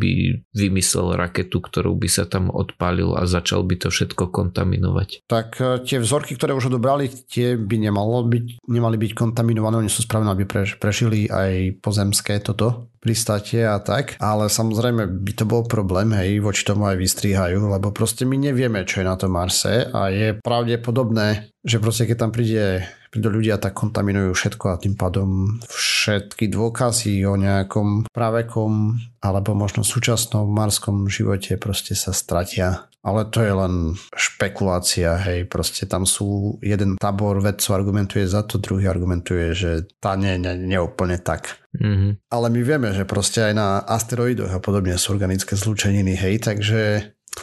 by 0.00 0.12
vymyslel 0.56 1.14
raketu, 1.14 1.60
ktorú 1.60 1.92
by 2.00 2.08
sa 2.08 2.24
tam 2.24 2.48
odpálil 2.48 3.12
a 3.12 3.28
začal 3.28 3.62
by 3.68 3.76
to 3.76 3.88
všetko 3.92 4.32
kontaminovať. 4.32 5.28
Tak 5.28 5.48
e, 5.60 5.84
tie 5.84 6.00
vzorky, 6.00 6.34
ktoré 6.34 6.56
už 6.56 6.72
odobrali, 6.72 7.12
tie 7.12 7.60
by 7.60 7.76
nemalo 7.76 8.24
byť, 8.24 8.64
nemali 8.66 8.96
byť 8.96 9.12
kontaminované, 9.12 9.84
oni 9.84 9.92
sú 9.92 10.08
spravené, 10.08 10.32
aby 10.32 10.48
prežili 10.80 11.28
aj 11.28 11.84
pozemské 11.84 12.40
toto 12.40 12.88
pristátie 13.00 13.64
a 13.64 13.80
tak, 13.80 14.20
ale 14.20 14.52
samozrejme 14.52 15.24
by 15.24 15.32
to 15.32 15.44
bol 15.48 15.64
problém, 15.64 16.12
hej, 16.12 16.40
voči 16.44 16.68
tomu 16.68 16.84
aj 16.84 17.00
vystrihajú, 17.00 17.56
lebo 17.56 17.92
proste 17.96 18.28
my 18.28 18.36
nevieme, 18.36 18.84
čo 18.84 19.00
je 19.00 19.08
na 19.08 19.16
tom 19.16 19.32
Marse 19.32 19.88
a 19.88 20.12
je 20.12 20.36
pravdepodobné, 20.36 21.48
že 21.64 21.80
proste 21.80 22.04
keď 22.04 22.16
tam 22.28 22.30
príde 22.32 22.84
prídu 23.10 23.28
ľudia, 23.28 23.58
tak 23.58 23.74
kontaminujú 23.74 24.30
všetko 24.32 24.64
a 24.70 24.80
tým 24.80 24.94
pádom 24.94 25.58
všetky 26.00 26.48
dôkazy 26.48 27.20
o 27.28 27.36
nejakom 27.36 28.08
pravekom 28.08 28.96
alebo 29.20 29.52
možno 29.52 29.84
súčasnom 29.84 30.48
marskom 30.48 31.12
živote 31.12 31.60
proste 31.60 31.92
sa 31.92 32.16
stratia. 32.16 32.88
Ale 33.00 33.24
to 33.32 33.40
je 33.40 33.48
len 33.48 33.96
špekulácia, 34.12 35.16
hej, 35.16 35.48
proste 35.48 35.88
tam 35.88 36.04
sú, 36.04 36.60
jeden 36.60 37.00
tábor 37.00 37.40
vedcov 37.40 37.72
argumentuje 37.72 38.28
za 38.28 38.44
to, 38.44 38.60
druhý 38.60 38.92
argumentuje, 38.92 39.56
že 39.56 39.88
tá 40.04 40.20
nie, 40.20 40.36
nie, 40.36 40.52
nie 40.68 40.76
úplne 40.76 41.16
tak. 41.16 41.64
Mm-hmm. 41.80 42.28
Ale 42.28 42.46
my 42.52 42.60
vieme, 42.60 42.92
že 42.92 43.08
proste 43.08 43.40
aj 43.40 43.54
na 43.56 43.80
asteroidoch 43.88 44.52
a 44.52 44.60
podobne 44.60 45.00
sú 45.00 45.16
organické 45.16 45.56
zlúčeniny, 45.56 46.12
hej, 46.12 46.44
takže 46.44 46.80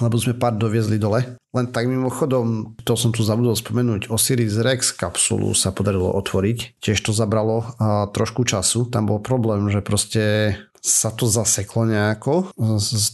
lebo 0.02 0.16
sme 0.20 0.38
pár 0.38 0.56
doviezli 0.56 1.02
dole. 1.02 1.38
Len 1.56 1.68
tak 1.74 1.90
mimochodom, 1.90 2.78
to 2.86 2.94
som 2.94 3.10
tu 3.10 3.26
zabudol 3.26 3.58
spomenúť, 3.58 4.14
Osiris 4.14 4.62
Rex 4.62 4.94
kapsulu 4.94 5.56
sa 5.58 5.74
podarilo 5.74 6.14
otvoriť. 6.14 6.78
Tiež 6.78 7.00
to 7.02 7.16
zabralo 7.16 7.66
a, 7.82 8.06
trošku 8.12 8.46
času. 8.46 8.90
Tam 8.92 9.10
bol 9.10 9.24
problém, 9.24 9.66
že 9.72 9.82
proste 9.82 10.54
sa 10.78 11.10
to 11.10 11.26
zaseklo 11.26 11.90
nejako. 11.90 12.54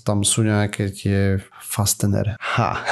Tam 0.04 0.28
sú 0.28 0.44
nejaké 0.44 0.92
tie 0.92 1.40
fastener. 1.64 2.36
Ha. 2.38 2.84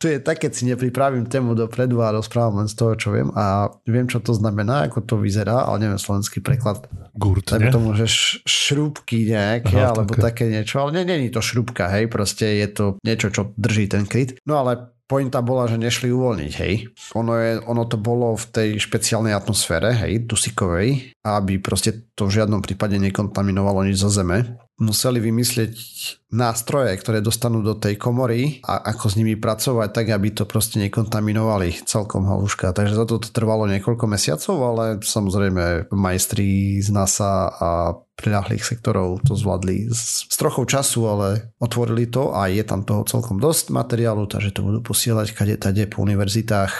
To 0.00 0.04
je 0.08 0.18
tak, 0.20 0.42
keď 0.42 0.50
si 0.52 0.64
nepripravím 0.68 1.26
tému 1.26 1.56
dopredu 1.56 2.00
a 2.04 2.14
rozprávam 2.14 2.64
len 2.64 2.68
z 2.68 2.76
toho, 2.76 2.92
čo 2.96 3.08
viem 3.12 3.28
a 3.34 3.68
viem, 3.88 4.06
čo 4.06 4.20
to 4.20 4.36
znamená, 4.36 4.88
ako 4.88 5.04
to 5.04 5.14
vyzerá, 5.20 5.66
ale 5.66 5.86
neviem 5.88 6.00
slovenský 6.00 6.40
preklad. 6.44 6.86
Gurt, 7.16 7.50
Dajme 7.50 7.74
tomu, 7.74 7.92
že 7.96 8.06
šrúbky 8.44 9.28
nejaké, 9.28 9.76
Aha, 9.76 9.96
alebo 9.96 10.14
také. 10.16 10.44
také 10.44 10.44
niečo, 10.52 10.80
ale 10.80 11.00
nie, 11.00 11.04
nie 11.08 11.28
je 11.28 11.36
to 11.36 11.42
šrúbka, 11.42 11.90
hej, 11.90 12.06
proste 12.06 12.46
je 12.60 12.68
to 12.70 12.84
niečo, 13.02 13.28
čo 13.32 13.52
drží 13.56 13.90
ten 13.90 14.06
kryt. 14.06 14.38
No 14.46 14.62
ale 14.62 14.94
pointa 15.10 15.42
bola, 15.42 15.66
že 15.66 15.74
nešli 15.74 16.06
uvoľniť, 16.14 16.52
hej. 16.62 16.74
Ono, 17.18 17.34
je, 17.34 17.58
ono 17.66 17.82
to 17.90 17.98
bolo 17.98 18.38
v 18.38 18.46
tej 18.46 18.68
špeciálnej 18.78 19.34
atmosfére, 19.34 19.90
hej, 20.06 20.22
dusíkovej, 20.22 21.18
aby 21.26 21.58
proste 21.58 22.06
to 22.14 22.30
v 22.30 22.38
žiadnom 22.38 22.62
prípade 22.62 22.94
nekontaminovalo 22.94 23.82
nič 23.90 23.98
zo 23.98 24.06
zeme. 24.06 24.54
Museli 24.80 25.20
vymyslieť 25.20 25.76
nástroje, 26.32 26.96
ktoré 26.96 27.20
dostanú 27.20 27.60
do 27.60 27.76
tej 27.76 28.00
komory 28.00 28.64
a 28.64 28.80
ako 28.96 29.12
s 29.12 29.14
nimi 29.20 29.36
pracovať 29.36 29.88
tak, 29.92 30.06
aby 30.08 30.32
to 30.32 30.48
proste 30.48 30.80
nekontaminovali 30.80 31.84
celkom 31.84 32.24
haluška. 32.24 32.72
Takže 32.72 32.96
za 32.96 33.04
to 33.04 33.20
to 33.20 33.28
trvalo 33.28 33.68
niekoľko 33.68 34.08
mesiacov, 34.08 34.56
ale 34.56 34.84
samozrejme 35.04 35.92
majstri 35.92 36.80
z 36.80 36.88
NASA 36.96 37.52
a 37.52 37.70
priľahlých 38.16 38.64
sektorov 38.64 39.20
to 39.28 39.36
zvládli 39.36 39.92
s, 39.92 40.24
s 40.24 40.36
trochou 40.40 40.64
času, 40.64 41.04
ale 41.08 41.52
otvorili 41.60 42.08
to 42.08 42.32
a 42.32 42.48
je 42.48 42.64
tam 42.64 42.80
toho 42.80 43.04
celkom 43.04 43.36
dosť 43.36 43.72
materiálu, 43.72 44.24
takže 44.28 44.56
to 44.56 44.64
budú 44.64 44.80
posielať 44.80 45.36
kade 45.36 45.56
tade 45.60 45.84
po 45.92 46.00
univerzitách 46.04 46.72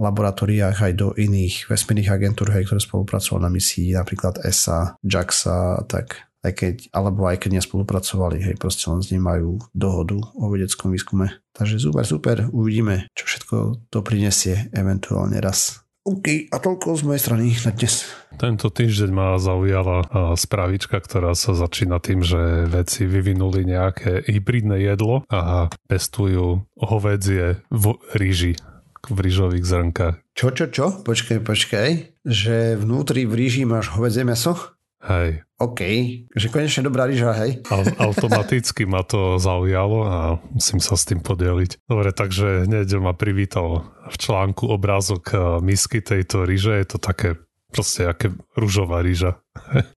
laboratóriách 0.00 0.78
aj 0.78 0.92
do 0.96 1.08
iných 1.14 1.68
vesmírnych 1.68 2.10
agentúr, 2.10 2.50
ktoré 2.50 2.80
spolupracujú 2.80 3.36
na 3.38 3.52
misii, 3.52 3.92
napríklad 3.92 4.40
ESA, 4.40 4.96
JAXA 5.04 5.78
a 5.78 5.82
tak 5.84 6.31
aj 6.42 6.52
keď, 6.52 6.74
alebo 6.90 7.30
aj 7.30 7.46
keď 7.46 7.62
nespolupracovali, 7.62 8.42
hej, 8.42 8.58
proste 8.58 8.90
len 8.90 9.00
s 9.00 9.14
ním 9.14 9.22
majú 9.24 9.62
dohodu 9.72 10.18
o 10.34 10.50
vedeckom 10.50 10.90
výskume. 10.90 11.30
Takže 11.54 11.78
super, 11.78 12.04
super, 12.04 12.36
uvidíme, 12.50 13.06
čo 13.14 13.24
všetko 13.30 13.86
to 13.88 13.98
prinesie 14.02 14.68
eventuálne 14.74 15.38
raz. 15.38 15.82
OK, 16.02 16.50
a 16.50 16.58
toľko 16.58 16.98
z 16.98 17.02
mojej 17.06 17.22
strany 17.22 17.54
na 17.62 17.70
dnes. 17.70 18.10
Tento 18.34 18.74
týždeň 18.74 19.10
ma 19.14 19.38
zaujala 19.38 20.02
spravička, 20.34 20.98
ktorá 20.98 21.30
sa 21.38 21.54
začína 21.54 22.02
tým, 22.02 22.26
že 22.26 22.66
vedci 22.66 23.06
vyvinuli 23.06 23.62
nejaké 23.62 24.26
hybridné 24.26 24.82
jedlo 24.82 25.22
a 25.30 25.70
pestujú 25.86 26.66
hovedzie 26.74 27.62
v 27.70 27.94
ríži, 28.18 28.58
v 29.06 29.18
rýžových 29.22 29.62
zrnkách. 29.62 30.14
Čo, 30.34 30.50
čo, 30.50 30.74
čo? 30.74 30.86
Počkaj, 31.06 31.38
počkaj. 31.38 31.88
Že 32.26 32.82
vnútri 32.82 33.22
v 33.22 33.38
ríži 33.38 33.62
máš 33.62 33.94
hovedzie 33.94 34.26
meso? 34.26 34.58
Hej. 35.02 35.42
OK, 35.58 35.80
že 36.30 36.46
konečne 36.50 36.86
dobrá 36.86 37.10
rýža, 37.10 37.34
hej? 37.42 37.58
Automaticky 38.06 38.86
ma 38.86 39.02
to 39.02 39.38
zaujalo 39.38 39.98
a 40.06 40.18
musím 40.54 40.78
sa 40.78 40.94
s 40.94 41.06
tým 41.06 41.18
podeliť. 41.18 41.86
Dobre, 41.86 42.14
takže 42.14 42.66
hneď 42.70 43.02
ma 43.02 43.14
privítal 43.14 43.86
v 44.10 44.16
článku 44.18 44.70
obrázok 44.70 45.24
eh, 45.34 45.38
misky 45.62 46.02
tejto 46.02 46.46
rýže. 46.46 46.78
Je 46.78 46.86
to 46.86 46.98
také 47.02 47.38
proste 47.72 48.04
aké 48.06 48.30
rúžová 48.54 49.02
rýža. 49.02 49.40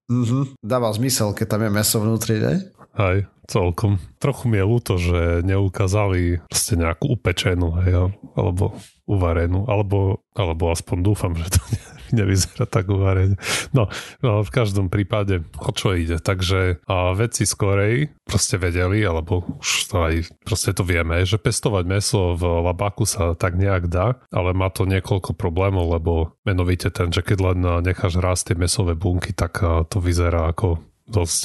mm-hmm. 0.09 0.57
Dáva 0.63 0.89
zmysel, 0.95 1.35
keď 1.35 1.47
tam 1.53 1.61
je 1.67 1.69
meso 1.69 1.97
vnútri, 2.01 2.39
ne? 2.41 2.53
Hej, 2.95 3.27
celkom. 3.51 3.99
Trochu 4.23 4.47
mi 4.47 4.57
je 4.57 4.65
ľúto, 4.65 4.95
že 4.95 5.43
neukázali 5.43 6.39
proste 6.47 6.79
nejakú 6.79 7.19
upečenú, 7.19 7.75
hej, 7.83 8.15
alebo 8.33 8.79
uvarenú, 9.03 9.67
alebo, 9.67 10.23
alebo 10.31 10.71
aspoň 10.71 10.97
dúfam, 11.03 11.35
že 11.35 11.51
to 11.51 11.61
nevyzerá 12.17 12.65
tak 12.67 12.89
uvarene. 12.91 13.39
No, 13.71 13.89
no, 14.21 14.41
v 14.43 14.51
každom 14.51 14.91
prípade 14.91 15.41
o 15.57 15.71
čo 15.71 15.95
ide. 15.95 16.19
Takže 16.21 16.83
a 16.85 17.15
vedci 17.15 17.47
z 17.47 17.53
Korei 17.55 17.95
proste 18.25 18.57
vedeli, 18.59 19.01
alebo 19.05 19.45
už 19.61 19.69
to 19.89 19.95
aj 20.01 20.13
proste 20.43 20.73
to 20.73 20.83
vieme, 20.85 21.23
že 21.23 21.41
pestovať 21.41 21.83
meso 21.85 22.33
v 22.35 22.43
labáku 22.65 23.07
sa 23.07 23.33
tak 23.37 23.55
nejak 23.55 23.87
dá, 23.87 24.19
ale 24.29 24.51
má 24.51 24.69
to 24.69 24.89
niekoľko 24.89 25.37
problémov, 25.37 25.89
lebo 25.95 26.35
menovite 26.43 26.89
ten, 26.89 27.13
že 27.13 27.21
keď 27.21 27.37
len 27.53 27.59
necháš 27.85 28.17
rásť 28.17 28.53
tie 28.53 28.57
mesové 28.57 28.93
bunky, 28.97 29.31
tak 29.31 29.61
to 29.61 29.97
vyzerá 30.01 30.51
ako 30.51 30.81
dosť 31.05 31.41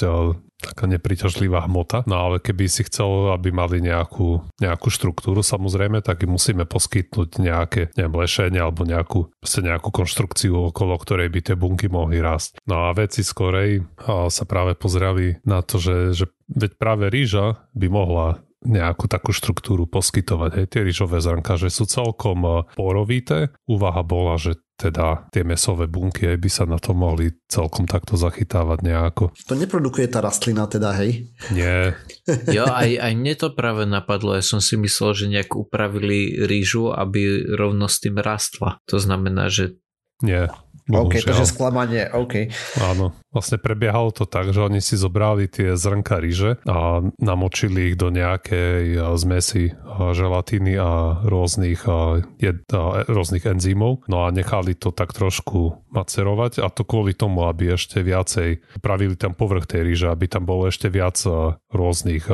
taká 0.60 0.84
nepriťažlivá 0.86 1.64
hmota. 1.66 2.04
No 2.04 2.30
ale 2.30 2.36
keby 2.38 2.68
si 2.68 2.84
chcel, 2.84 3.32
aby 3.32 3.50
mali 3.50 3.80
nejakú, 3.80 4.44
nejakú 4.60 4.88
štruktúru, 4.92 5.40
samozrejme, 5.40 6.04
tak 6.04 6.28
im 6.28 6.36
musíme 6.36 6.68
poskytnúť 6.68 7.40
nejaké 7.40 7.80
neviem, 7.96 8.14
lešenie 8.14 8.60
alebo 8.60 8.84
nejakú, 8.84 9.32
nejakú 9.40 9.88
konštrukciu, 9.88 10.70
okolo 10.70 11.00
ktorej 11.00 11.32
by 11.32 11.40
tie 11.40 11.56
bunky 11.56 11.88
mohli 11.88 12.20
rásť. 12.20 12.60
No 12.68 12.86
a 12.86 12.94
veci 12.94 13.24
skorej 13.24 13.84
sa 14.28 14.44
práve 14.44 14.76
pozreli 14.76 15.40
na 15.48 15.64
to, 15.64 15.80
že, 15.80 16.12
že 16.12 16.24
veď 16.50 16.76
práve 16.76 17.08
rýža 17.08 17.66
by 17.72 17.86
mohla 17.88 18.42
nejakú 18.60 19.08
takú 19.08 19.32
štruktúru 19.32 19.88
poskytovať. 19.88 20.50
Hej, 20.60 20.66
tie 20.68 20.80
rýžové 20.84 21.24
zrnka, 21.24 21.56
že 21.56 21.72
sú 21.72 21.88
celkom 21.88 22.68
porovité. 22.76 23.52
Úvaha 23.64 24.04
bola, 24.04 24.36
že 24.36 24.60
teda 24.80 25.28
tie 25.28 25.44
mesové 25.44 25.84
bunky 25.84 26.24
aj 26.24 26.38
by 26.40 26.48
sa 26.48 26.64
na 26.64 26.80
to 26.80 26.96
mohli 26.96 27.36
celkom 27.52 27.84
takto 27.84 28.16
zachytávať 28.16 28.80
nejako. 28.80 29.24
To 29.44 29.52
neprodukuje 29.52 30.08
tá 30.08 30.24
rastlina 30.24 30.64
teda, 30.64 30.96
hej? 30.96 31.28
Nie. 31.52 31.92
jo, 32.56 32.64
aj, 32.64 32.96
aj 32.96 33.12
mne 33.12 33.34
to 33.36 33.52
práve 33.52 33.84
napadlo, 33.84 34.32
ja 34.32 34.40
som 34.40 34.64
si 34.64 34.80
myslel, 34.80 35.12
že 35.12 35.28
nejak 35.28 35.52
upravili 35.52 36.40
rýžu, 36.48 36.96
aby 36.96 37.44
rovno 37.52 37.92
s 37.92 38.00
tým 38.00 38.16
rastla. 38.16 38.80
To 38.88 38.96
znamená, 38.96 39.52
že 39.52 39.76
nie. 40.22 40.48
Bohužiaľ. 40.90 41.06
OK, 41.06 41.14
takže 41.22 41.46
sklamanie, 41.46 42.02
OK. 42.10 42.50
Áno, 42.82 43.14
vlastne 43.30 43.62
prebiehalo 43.62 44.10
to 44.10 44.26
tak, 44.26 44.50
že 44.50 44.58
oni 44.58 44.82
si 44.82 44.98
zobrali 44.98 45.46
tie 45.46 45.78
zrnka 45.78 46.18
ríže 46.18 46.58
a 46.66 47.06
namočili 47.22 47.94
ich 47.94 47.96
do 47.96 48.10
nejakej 48.10 48.98
zmesi 49.14 49.70
želatíny 49.86 50.74
a 50.74 51.22
rôznych, 51.22 51.86
jed, 52.42 52.66
a 52.74 53.06
rôznych 53.06 53.46
enzymov. 53.46 54.02
No 54.10 54.26
a 54.26 54.34
nechali 54.34 54.74
to 54.74 54.90
tak 54.90 55.14
trošku 55.14 55.78
macerovať 55.94 56.58
a 56.58 56.66
to 56.74 56.82
kvôli 56.82 57.14
tomu, 57.14 57.46
aby 57.46 57.78
ešte 57.78 58.02
viacej 58.02 58.82
pravili 58.82 59.14
tam 59.14 59.38
povrch 59.38 59.70
tej 59.70 59.86
ríže, 59.86 60.10
aby 60.10 60.26
tam 60.26 60.42
bolo 60.42 60.66
ešte 60.66 60.90
viac 60.90 61.22
rôznych 61.70 62.26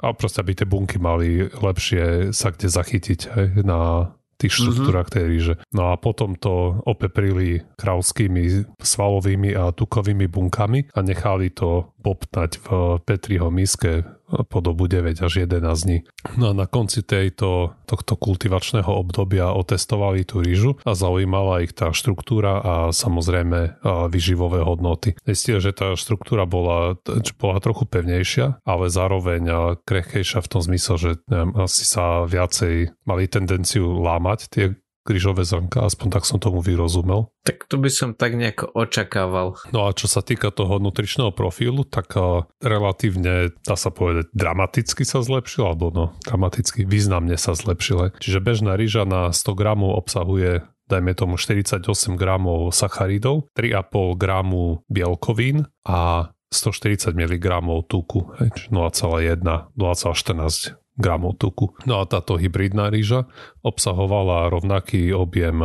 a 0.00 0.06
proste 0.18 0.42
aby 0.42 0.58
tie 0.58 0.66
bunky 0.66 0.98
mali 0.98 1.46
lepšie 1.46 2.34
sa 2.34 2.50
kde 2.50 2.66
zachytiť 2.72 3.20
hej, 3.36 3.48
na 3.62 4.10
tých 4.40 4.56
štruktúrach 4.56 5.12
mm-hmm. 5.12 5.20
tej 5.20 5.24
ríže. 5.28 5.54
No 5.76 5.92
a 5.92 6.00
potom 6.00 6.32
to 6.34 6.80
opeprili 6.88 7.60
kravskými 7.76 8.72
svalovými 8.80 9.52
a 9.52 9.76
tukovými 9.76 10.26
bunkami 10.26 10.88
a 10.96 10.98
nechali 11.04 11.52
to 11.52 11.92
poptať 12.00 12.50
v 12.64 12.66
Petriho 13.04 13.52
miske 13.52 14.08
po 14.30 14.62
dobu 14.62 14.86
9 14.86 15.26
až 15.26 15.42
11 15.42 15.58
dní. 15.84 16.06
No 16.38 16.50
a 16.50 16.54
na 16.54 16.70
konci 16.70 17.02
tejto, 17.02 17.74
tohto 17.82 18.14
kultivačného 18.14 18.86
obdobia 18.86 19.50
otestovali 19.50 20.22
tú 20.22 20.38
rýžu 20.38 20.78
a 20.86 20.94
zaujímala 20.94 21.66
ich 21.66 21.74
tá 21.74 21.90
štruktúra 21.90 22.62
a 22.62 22.74
samozrejme 22.94 23.82
vyživové 24.06 24.62
hodnoty. 24.62 25.18
Zistili, 25.26 25.58
že 25.58 25.74
tá 25.74 25.98
štruktúra 25.98 26.46
bola, 26.46 26.94
bola 27.42 27.58
trochu 27.58 27.90
pevnejšia, 27.90 28.62
ale 28.62 28.86
zároveň 28.86 29.74
krehkejšia 29.82 30.38
v 30.38 30.50
tom 30.50 30.62
zmysle, 30.62 30.94
že 30.94 31.10
neviem, 31.26 31.50
asi 31.58 31.82
sa 31.82 32.22
viacej 32.22 32.94
mali 33.10 33.26
tendenciu 33.26 33.98
lámať 33.98 34.38
tie 34.46 34.78
krížové 35.04 35.42
zrnka, 35.44 35.88
aspoň 35.88 36.08
tak 36.12 36.24
som 36.28 36.38
tomu 36.38 36.60
vyrozumel. 36.60 37.32
Tak 37.44 37.66
to 37.66 37.80
by 37.80 37.88
som 37.88 38.12
tak 38.12 38.36
nejako 38.36 38.68
očakával. 38.76 39.56
No 39.72 39.88
a 39.88 39.96
čo 39.96 40.06
sa 40.06 40.20
týka 40.20 40.52
toho 40.52 40.76
nutričného 40.76 41.32
profilu, 41.32 41.88
tak 41.88 42.12
relatívne, 42.60 43.54
dá 43.64 43.76
sa 43.76 43.88
povedať, 43.88 44.28
dramaticky 44.36 45.02
sa 45.08 45.24
zlepšil, 45.24 45.64
alebo 45.64 45.88
no, 45.90 46.04
dramaticky 46.24 46.84
významne 46.84 47.34
sa 47.40 47.56
zlepšil. 47.56 48.20
Čiže 48.20 48.44
bežná 48.44 48.76
rýža 48.76 49.08
na 49.08 49.32
100 49.32 49.56
gramov 49.56 49.96
obsahuje 49.96 50.64
dajme 50.90 51.14
tomu 51.14 51.38
48 51.38 51.86
gramov 52.18 52.74
sacharidov, 52.74 53.46
3,5 53.54 54.18
gramu 54.18 54.82
bielkovín 54.90 55.70
a 55.86 56.34
140 56.50 57.14
mg 57.14 57.46
tuku, 57.86 58.26
0,1, 58.74 59.38
0,14 59.78 60.79
gramov 61.00 61.40
tuku. 61.40 61.72
No 61.88 61.98
a 61.98 62.06
táto 62.06 62.36
hybridná 62.36 62.92
rýža 62.92 63.26
obsahovala 63.64 64.52
rovnaký 64.52 65.10
objem 65.16 65.64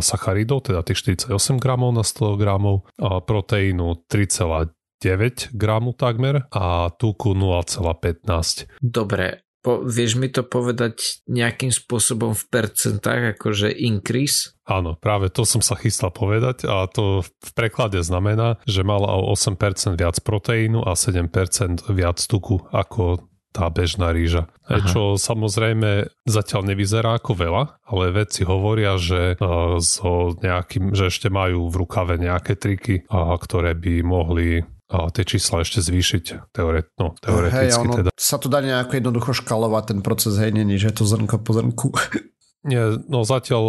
sacharidov, 0.00 0.70
teda 0.70 0.86
tých 0.86 1.18
48 1.18 1.58
gramov 1.58 1.90
na 1.92 2.06
100 2.06 2.40
gramov, 2.40 2.86
a 3.02 3.18
proteínu 3.18 4.06
3,9 4.06 5.52
gramu 5.52 5.92
takmer 5.98 6.46
a 6.54 6.88
tuku 6.94 7.34
0,15. 7.34 8.70
Dobre, 8.78 9.42
po, 9.62 9.86
vieš 9.86 10.18
mi 10.18 10.26
to 10.26 10.42
povedať 10.42 11.22
nejakým 11.30 11.70
spôsobom 11.70 12.34
v 12.34 12.44
percentách, 12.50 13.38
akože 13.38 13.70
increase? 13.70 14.58
Áno, 14.66 14.98
práve 14.98 15.30
to 15.30 15.46
som 15.46 15.62
sa 15.62 15.78
chystal 15.78 16.10
povedať 16.10 16.66
a 16.66 16.90
to 16.90 17.22
v 17.22 17.50
preklade 17.54 18.02
znamená, 18.02 18.58
že 18.66 18.82
mala 18.82 19.14
o 19.14 19.30
8% 19.30 19.54
viac 19.94 20.18
proteínu 20.26 20.82
a 20.82 20.98
7% 20.98 21.86
viac 21.94 22.18
tuku 22.26 22.58
ako 22.74 23.22
tá 23.52 23.68
bežná 23.68 24.10
rýža. 24.10 24.48
Aha. 24.66 24.88
Čo 24.88 25.20
samozrejme 25.20 26.08
zatiaľ 26.24 26.72
nevyzerá 26.72 27.20
ako 27.20 27.32
veľa, 27.36 27.62
ale 27.84 28.16
vedci 28.16 28.48
hovoria, 28.48 28.96
že, 28.96 29.36
uh, 29.36 29.76
so 29.78 30.32
nejakým, 30.40 30.96
že 30.96 31.12
ešte 31.12 31.28
majú 31.28 31.68
v 31.68 31.84
rukave 31.84 32.16
nejaké 32.16 32.56
triky, 32.56 33.04
ktoré 33.12 33.76
by 33.76 33.94
mohli 34.02 34.64
a 34.92 35.08
tie 35.08 35.24
čísla 35.24 35.64
ešte 35.64 35.80
zvýšiť 35.80 36.52
teoret, 36.52 36.92
no, 37.00 37.16
teoreticky. 37.16 37.72
Hej, 37.72 37.80
ono 37.80 37.94
teda. 37.96 38.10
sa 38.12 38.36
to 38.36 38.52
dá 38.52 38.60
nejako 38.60 38.92
jednoducho 39.00 39.32
škalovať 39.40 39.84
ten 39.88 40.00
proces, 40.04 40.36
hej, 40.36 40.52
není, 40.52 40.76
že 40.76 40.92
je 40.92 41.00
to 41.00 41.04
zrnko 41.08 41.40
po 41.40 41.56
zrnku. 41.56 41.88
Nie, 42.62 42.94
no 43.10 43.26
zatiaľ 43.26 43.62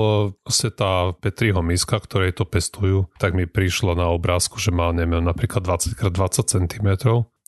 vlastne 0.46 0.70
tá 0.70 1.18
Petriho 1.18 1.66
miska, 1.66 1.98
ktorej 1.98 2.38
to 2.38 2.46
pestujú, 2.46 3.10
tak 3.18 3.34
mi 3.34 3.50
prišlo 3.50 3.98
na 3.98 4.14
obrázku, 4.14 4.62
že 4.62 4.70
má, 4.70 4.94
neviem, 4.94 5.26
napríklad 5.26 5.66
20x20 5.66 6.46
cm. 6.46 6.90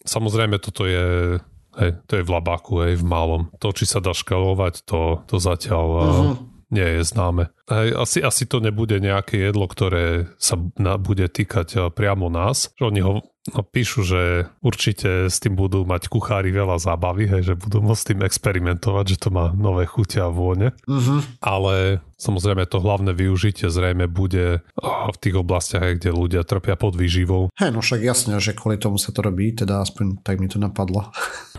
Samozrejme, 0.10 0.58
toto 0.58 0.90
je 0.90 1.38
Hej, 1.76 2.00
to 2.08 2.20
je 2.20 2.24
v 2.24 2.34
labáku, 2.34 2.74
hej, 2.88 2.94
v 3.00 3.06
malom. 3.06 3.42
To, 3.60 3.76
či 3.76 3.84
sa 3.88 4.00
dá 4.00 4.16
škalovať, 4.16 4.88
to, 4.88 5.24
to 5.28 5.36
zatiaľ 5.40 5.88
uh-huh. 5.92 6.36
nie 6.72 6.88
je 7.00 7.02
známe. 7.04 7.52
Hej, 7.68 7.88
asi, 8.00 8.20
asi 8.24 8.44
to 8.48 8.64
nebude 8.64 8.96
nejaké 8.98 9.40
jedlo, 9.40 9.68
ktoré 9.68 10.32
sa 10.40 10.56
na, 10.80 10.96
bude 10.96 11.28
týkať 11.28 11.92
priamo 11.92 12.32
nás. 12.32 12.72
Oni 12.80 13.04
ho 13.04 13.26
No 13.54 13.62
píšu, 13.62 14.02
že 14.02 14.50
určite 14.66 15.30
s 15.30 15.38
tým 15.38 15.54
budú 15.54 15.86
mať 15.86 16.10
kuchári 16.10 16.50
veľa 16.50 16.82
zábavy, 16.82 17.30
hej, 17.30 17.54
že 17.54 17.54
budú 17.54 17.78
môcť 17.78 18.02
s 18.02 18.10
tým 18.10 18.22
experimentovať, 18.26 19.06
že 19.06 19.22
to 19.22 19.30
má 19.30 19.54
nové 19.54 19.86
chute 19.86 20.18
a 20.18 20.34
vône. 20.34 20.74
Uh-huh. 20.90 21.22
Ale 21.46 22.02
samozrejme 22.18 22.66
to 22.66 22.82
hlavné 22.82 23.14
využitie 23.14 23.70
zrejme 23.70 24.10
bude 24.10 24.66
v 24.82 25.18
tých 25.22 25.36
oblastiach, 25.38 26.02
kde 26.02 26.10
ľudia 26.10 26.42
trpia 26.42 26.74
pod 26.74 26.98
výživou. 26.98 27.54
Hej, 27.62 27.70
no 27.70 27.86
však 27.86 28.02
jasne, 28.02 28.42
že 28.42 28.58
kvôli 28.58 28.82
tomu 28.82 28.98
sa 28.98 29.14
to 29.14 29.22
robí, 29.22 29.54
teda 29.54 29.86
aspoň 29.86 30.26
tak 30.26 30.42
mi 30.42 30.50
to 30.50 30.58
napadlo. 30.58 31.14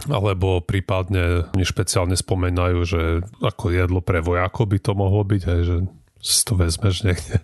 Alebo 0.06 0.62
prípadne 0.62 1.50
oni 1.54 1.64
špeciálne 1.66 2.14
spomenajú, 2.14 2.78
že 2.86 3.02
ako 3.42 3.75
jedlo 3.75 4.00
pre 4.02 4.22
vojakov 4.22 4.70
by 4.70 4.78
to 4.78 4.92
mohlo 4.94 5.22
byť, 5.26 5.42
hej, 5.42 5.60
že 5.66 5.76
si 6.22 6.42
to 6.42 6.58
vezmeš 6.58 7.06
niekde, 7.06 7.42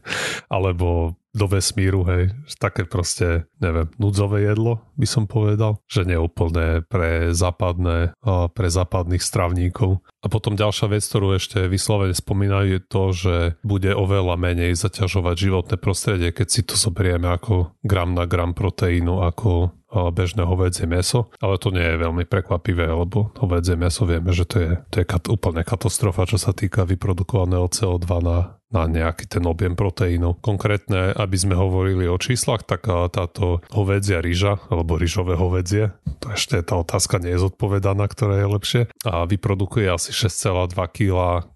alebo 0.51 1.15
do 1.33 1.49
vesmíru, 1.49 2.05
hej, 2.05 2.37
také 2.61 2.85
proste, 2.85 3.49
neviem, 3.57 3.89
núdzové 3.97 4.45
jedlo, 4.45 4.85
by 5.01 5.07
som 5.09 5.25
povedal, 5.25 5.81
že 5.89 6.05
neúplné 6.05 6.85
pre 6.85 7.33
západné, 7.33 8.13
pre 8.53 8.69
západných 8.69 9.25
stravníkov. 9.25 10.05
A 10.23 10.27
potom 10.29 10.61
ďalšia 10.61 10.93
vec, 10.93 11.03
ktorú 11.03 11.41
ešte 11.41 11.67
vyslovene 11.73 12.13
spomínajú, 12.13 12.67
je 12.77 12.81
to, 12.85 13.05
že 13.17 13.37
bude 13.65 13.91
oveľa 13.97 14.37
menej 14.37 14.77
zaťažovať 14.77 15.37
životné 15.41 15.77
prostredie, 15.81 16.31
keď 16.37 16.49
si 16.53 16.61
to 16.63 16.77
zoberieme 16.77 17.27
ako 17.33 17.73
gram 17.81 18.13
na 18.13 18.29
gram 18.29 18.53
proteínu, 18.53 19.25
ako 19.25 19.73
bežné 19.93 20.49
hovedzie 20.49 20.89
meso, 20.89 21.29
ale 21.39 21.61
to 21.61 21.69
nie 21.69 21.85
je 21.85 22.01
veľmi 22.01 22.25
prekvapivé, 22.25 22.89
lebo 22.89 23.29
hovedzie 23.37 23.77
meso 23.77 24.09
vieme, 24.09 24.33
že 24.33 24.49
to 24.49 24.57
je, 24.57 24.71
to 24.89 25.05
je 25.05 25.07
kat, 25.07 25.29
úplne 25.29 25.61
katastrofa, 25.61 26.25
čo 26.25 26.41
sa 26.41 26.57
týka 26.57 26.89
vyprodukovaného 26.89 27.69
CO2 27.69 28.09
na, 28.25 28.57
na 28.73 28.83
nejaký 28.89 29.29
ten 29.29 29.45
objem 29.45 29.77
proteínov. 29.77 30.41
Konkrétne, 30.41 31.13
aby 31.23 31.37
sme 31.39 31.55
hovorili 31.55 32.11
o 32.11 32.19
číslach, 32.19 32.67
tak 32.67 32.87
táto 32.87 33.63
hovedzia 33.71 34.19
ryža, 34.19 34.59
alebo 34.69 34.99
ryžové 34.99 35.39
hovedzie, 35.39 35.95
to 36.23 36.35
ešte 36.35 36.63
tá 36.63 36.79
otázka 36.79 37.19
nie 37.23 37.35
je 37.35 37.43
zodpovedaná, 37.47 38.07
ktorá 38.07 38.43
je 38.43 38.47
lepšie, 38.47 38.83
a 39.07 39.27
vyprodukuje 39.27 39.91
asi 39.91 40.11
6,2 40.15 40.75
kg 40.91 41.47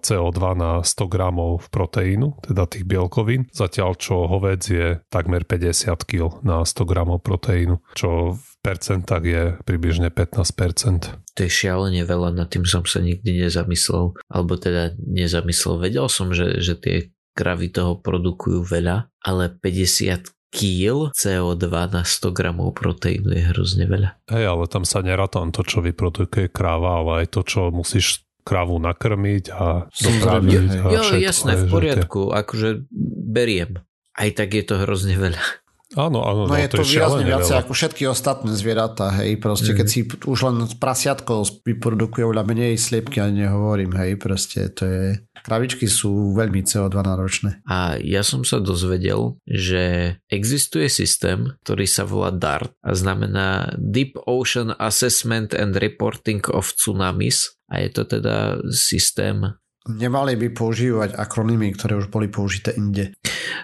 CO2 0.00 0.40
na 0.56 0.80
100 0.84 1.08
gramov 1.08 1.68
proteínu, 1.68 2.40
teda 2.44 2.64
tých 2.68 2.84
bielkovín, 2.88 3.48
zatiaľ 3.52 3.96
čo 3.96 4.28
hovedzie 4.28 5.04
takmer 5.12 5.44
50 5.44 5.92
kg 6.04 6.40
na 6.40 6.64
100 6.64 6.88
gramov 6.88 7.20
proteínu, 7.24 7.80
čo 7.92 8.36
v 8.36 8.48
percentách 8.64 9.24
je 9.24 9.42
približne 9.64 10.12
15%. 10.12 11.36
To 11.38 11.40
je 11.46 11.50
šialene 11.50 12.02
veľa, 12.02 12.34
nad 12.34 12.50
tým 12.50 12.66
som 12.66 12.82
sa 12.82 12.98
nikdy 12.98 13.46
nezamyslel, 13.46 14.18
alebo 14.26 14.58
teda 14.58 14.98
nezamyslel. 14.98 15.78
Vedel 15.78 16.06
som, 16.10 16.34
že, 16.34 16.58
že 16.58 16.74
tie 16.74 16.96
kravy 17.38 17.70
toho 17.70 18.02
produkujú 18.02 18.66
veľa, 18.66 19.06
ale 19.22 19.54
50 19.54 20.34
kýl 20.50 21.12
CO2 21.14 21.68
na 21.70 22.02
100 22.02 22.34
gramov 22.34 22.74
proteínu 22.74 23.30
je 23.30 23.42
hrozne 23.54 23.86
veľa. 23.86 24.18
Hej, 24.26 24.44
ale 24.48 24.64
tam 24.66 24.82
sa 24.82 25.04
neráta 25.06 25.38
to, 25.54 25.62
čo 25.62 25.78
vyprodukuje 25.84 26.50
kráva, 26.50 26.98
ale 27.04 27.24
aj 27.24 27.26
to, 27.38 27.40
čo 27.46 27.60
musíš 27.70 28.26
krávu 28.42 28.80
nakrmiť 28.80 29.44
a 29.52 29.92
dopraviť. 29.92 30.88
Jo, 30.88 31.02
jo 31.04 31.16
jasné, 31.20 31.52
v 31.60 31.64
poriadku, 31.68 32.32
akože 32.32 32.88
beriem. 33.28 33.84
Aj 34.16 34.32
tak 34.32 34.56
je 34.56 34.64
to 34.64 34.80
hrozne 34.82 35.14
veľa. 35.14 35.67
Áno, 35.96 36.20
áno. 36.20 36.44
No, 36.44 36.52
no 36.52 36.60
je 36.60 36.68
to, 36.68 36.84
to 36.84 36.84
výrazne 36.84 37.24
viacej 37.24 37.64
ako 37.64 37.72
všetky 37.72 38.04
ostatné 38.04 38.52
zvieratá, 38.52 39.08
hej, 39.24 39.40
proste, 39.40 39.72
mm. 39.72 39.76
keď 39.80 39.86
si 39.88 40.00
už 40.04 40.38
len 40.44 40.56
prasiatko 40.76 41.64
vyprodukuje 41.64 42.28
oľa 42.28 42.44
menej 42.44 42.76
sliepky, 42.76 43.24
ani 43.24 43.48
nehovorím, 43.48 43.96
hej, 43.96 44.20
proste 44.20 44.68
to 44.68 44.84
je... 44.84 45.04
Kravičky 45.40 45.88
sú 45.88 46.36
veľmi 46.36 46.60
CO2 46.60 46.92
náročné. 46.92 47.64
A 47.64 47.96
ja 48.04 48.20
som 48.20 48.44
sa 48.44 48.60
dozvedel, 48.60 49.40
že 49.48 50.16
existuje 50.28 50.92
systém, 50.92 51.56
ktorý 51.64 51.88
sa 51.88 52.04
volá 52.04 52.36
DART 52.36 52.68
a 52.84 52.92
znamená 52.92 53.72
Deep 53.80 54.20
Ocean 54.28 54.76
Assessment 54.76 55.56
and 55.56 55.72
Reporting 55.72 56.44
of 56.52 56.68
Tsunamis 56.76 57.48
a 57.72 57.80
je 57.80 57.88
to 57.96 58.02
teda 58.04 58.60
systém 58.68 59.56
Nemali 59.88 60.36
by 60.36 60.52
používať 60.52 61.16
akronymy, 61.16 61.72
ktoré 61.72 61.96
už 61.96 62.12
boli 62.12 62.28
použité 62.28 62.76
inde. 62.76 63.16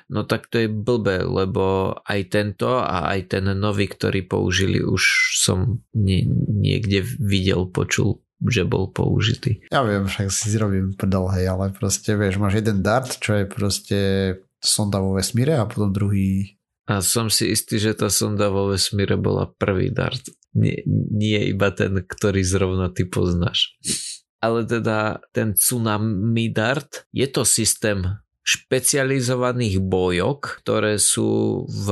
No 0.09 0.25
tak 0.25 0.49
to 0.49 0.65
je 0.65 0.69
blbé, 0.69 1.25
lebo 1.25 1.97
aj 2.05 2.21
tento 2.33 2.81
a 2.81 3.11
aj 3.13 3.37
ten 3.37 3.45
nový, 3.57 3.89
ktorý 3.89 4.25
použili, 4.25 4.81
už 4.81 5.03
som 5.39 5.85
nie, 5.93 6.25
niekde 6.49 7.05
videl, 7.21 7.69
počul, 7.69 8.21
že 8.45 8.69
bol 8.69 8.91
použitý. 8.91 9.65
Ja 9.69 9.83
viem, 9.83 10.09
však 10.09 10.29
si 10.29 10.53
zrobím 10.53 10.95
prdel, 10.95 11.27
hej, 11.35 11.45
ale 11.51 11.73
proste 11.73 12.15
vieš, 12.15 12.41
máš 12.41 12.61
jeden 12.61 12.85
dart, 12.85 13.21
čo 13.21 13.43
je 13.43 13.45
proste 13.49 13.99
sonda 14.61 15.01
vo 15.01 15.17
vesmíre 15.17 15.57
a 15.57 15.69
potom 15.69 15.93
druhý 15.93 16.57
a 16.85 17.01
som 17.01 17.33
si 17.33 17.49
istý, 17.49 17.81
že 17.81 17.97
tá 17.97 18.13
sonda 18.13 18.53
vo 18.53 18.69
vesmíre 18.69 19.17
bola 19.17 19.49
prvý 19.49 19.89
dart. 19.89 20.21
Nie, 20.53 20.85
nie 21.17 21.49
iba 21.49 21.73
ten, 21.73 21.97
ktorý 21.97 22.45
zrovna 22.45 22.93
ty 22.93 23.09
poznáš 23.09 23.73
ale 24.45 24.69
teda 24.69 25.25
ten 25.33 25.57
Tsunami 25.57 26.53
Dart 26.53 27.09
je 27.17 27.25
to 27.33 27.49
systém 27.49 28.05
špecializovaných 28.45 29.81
bojok, 29.81 30.61
ktoré 30.61 31.01
sú 31.01 31.65
v 31.65 31.87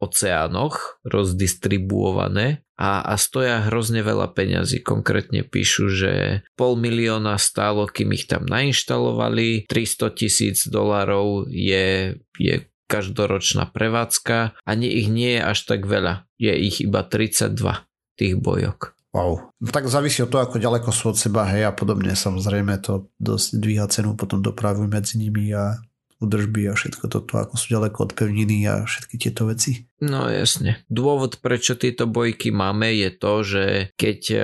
oceánoch 0.00 1.04
rozdistribuované 1.04 2.64
a, 2.80 3.04
a 3.04 3.14
stoja 3.20 3.68
hrozne 3.68 4.00
veľa 4.00 4.32
peňazí. 4.32 4.80
Konkrétne 4.80 5.44
píšu, 5.44 5.92
že 5.92 6.42
pol 6.56 6.80
milióna 6.80 7.36
stálo, 7.36 7.84
kým 7.84 8.16
ich 8.16 8.24
tam 8.24 8.48
nainštalovali, 8.48 9.68
300 9.68 10.18
tisíc 10.18 10.64
dolarov 10.64 11.46
je, 11.52 12.16
je 12.40 12.54
každoročná 12.88 13.68
prevádzka 13.68 14.56
a 14.58 14.70
nie, 14.72 14.88
ich 14.88 15.12
nie 15.12 15.36
je 15.36 15.42
až 15.44 15.58
tak 15.68 15.84
veľa. 15.84 16.24
Je 16.40 16.56
ich 16.56 16.80
iba 16.80 17.04
32 17.04 17.84
tých 18.16 18.34
bojok. 18.40 18.96
Wow. 19.12 19.52
No 19.60 19.68
tak 19.68 19.92
závisí 19.92 20.24
od 20.24 20.32
toho, 20.32 20.40
ako 20.48 20.56
ďaleko 20.56 20.88
sú 20.88 21.12
od 21.12 21.20
seba, 21.20 21.44
hej, 21.52 21.68
a 21.68 21.72
podobne. 21.76 22.16
Samozrejme 22.16 22.80
to 22.80 23.12
dosť 23.20 23.60
dvíha 23.60 23.86
cenu 23.92 24.16
potom 24.16 24.40
dopravu 24.40 24.88
medzi 24.88 25.20
nimi 25.20 25.52
a 25.52 25.76
udržby 26.22 26.70
a 26.70 26.78
všetko 26.78 27.10
toto, 27.10 27.34
ako 27.36 27.58
sú 27.58 27.74
ďaleko 27.74 27.98
od 28.06 28.12
pevniny 28.14 28.64
a 28.70 28.86
všetky 28.86 29.18
tieto 29.18 29.50
veci. 29.50 29.90
No 30.02 30.26
jasne. 30.26 30.82
Dôvod, 30.90 31.38
prečo 31.38 31.78
tieto 31.78 32.10
bojky 32.10 32.50
máme, 32.50 32.90
je 32.90 33.10
to, 33.14 33.34
že 33.46 33.64
keď 33.94 34.18
e, 34.34 34.38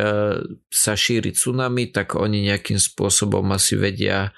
sa 0.71 0.95
šíri 0.95 1.35
tsunami, 1.35 1.91
tak 1.91 2.15
oni 2.15 2.47
nejakým 2.47 2.79
spôsobom 2.79 3.43
asi 3.51 3.75
vedia, 3.75 4.31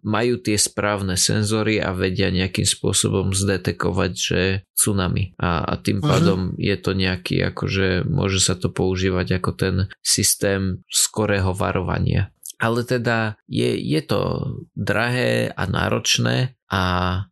majú 0.00 0.40
tie 0.40 0.56
správne 0.56 1.20
senzory 1.20 1.84
a 1.84 1.92
vedia 1.92 2.32
nejakým 2.32 2.64
spôsobom 2.64 3.36
zdetekovať, 3.36 4.12
že 4.16 4.40
tsunami. 4.72 5.38
A, 5.38 5.62
a 5.62 5.74
tým 5.78 6.02
pádom 6.02 6.52
uh-huh. 6.52 6.58
je 6.58 6.76
to 6.80 6.90
nejaký, 6.96 7.36
akože 7.54 8.08
môže 8.08 8.42
sa 8.42 8.58
to 8.58 8.72
používať 8.72 9.38
ako 9.38 9.50
ten 9.54 9.74
systém 10.02 10.82
skorého 10.90 11.54
varovania. 11.54 12.33
Ale 12.64 12.80
teda 12.88 13.36
je, 13.44 13.76
je 13.76 14.00
to 14.00 14.20
drahé 14.72 15.52
a 15.52 15.68
náročné 15.68 16.56
a 16.72 16.82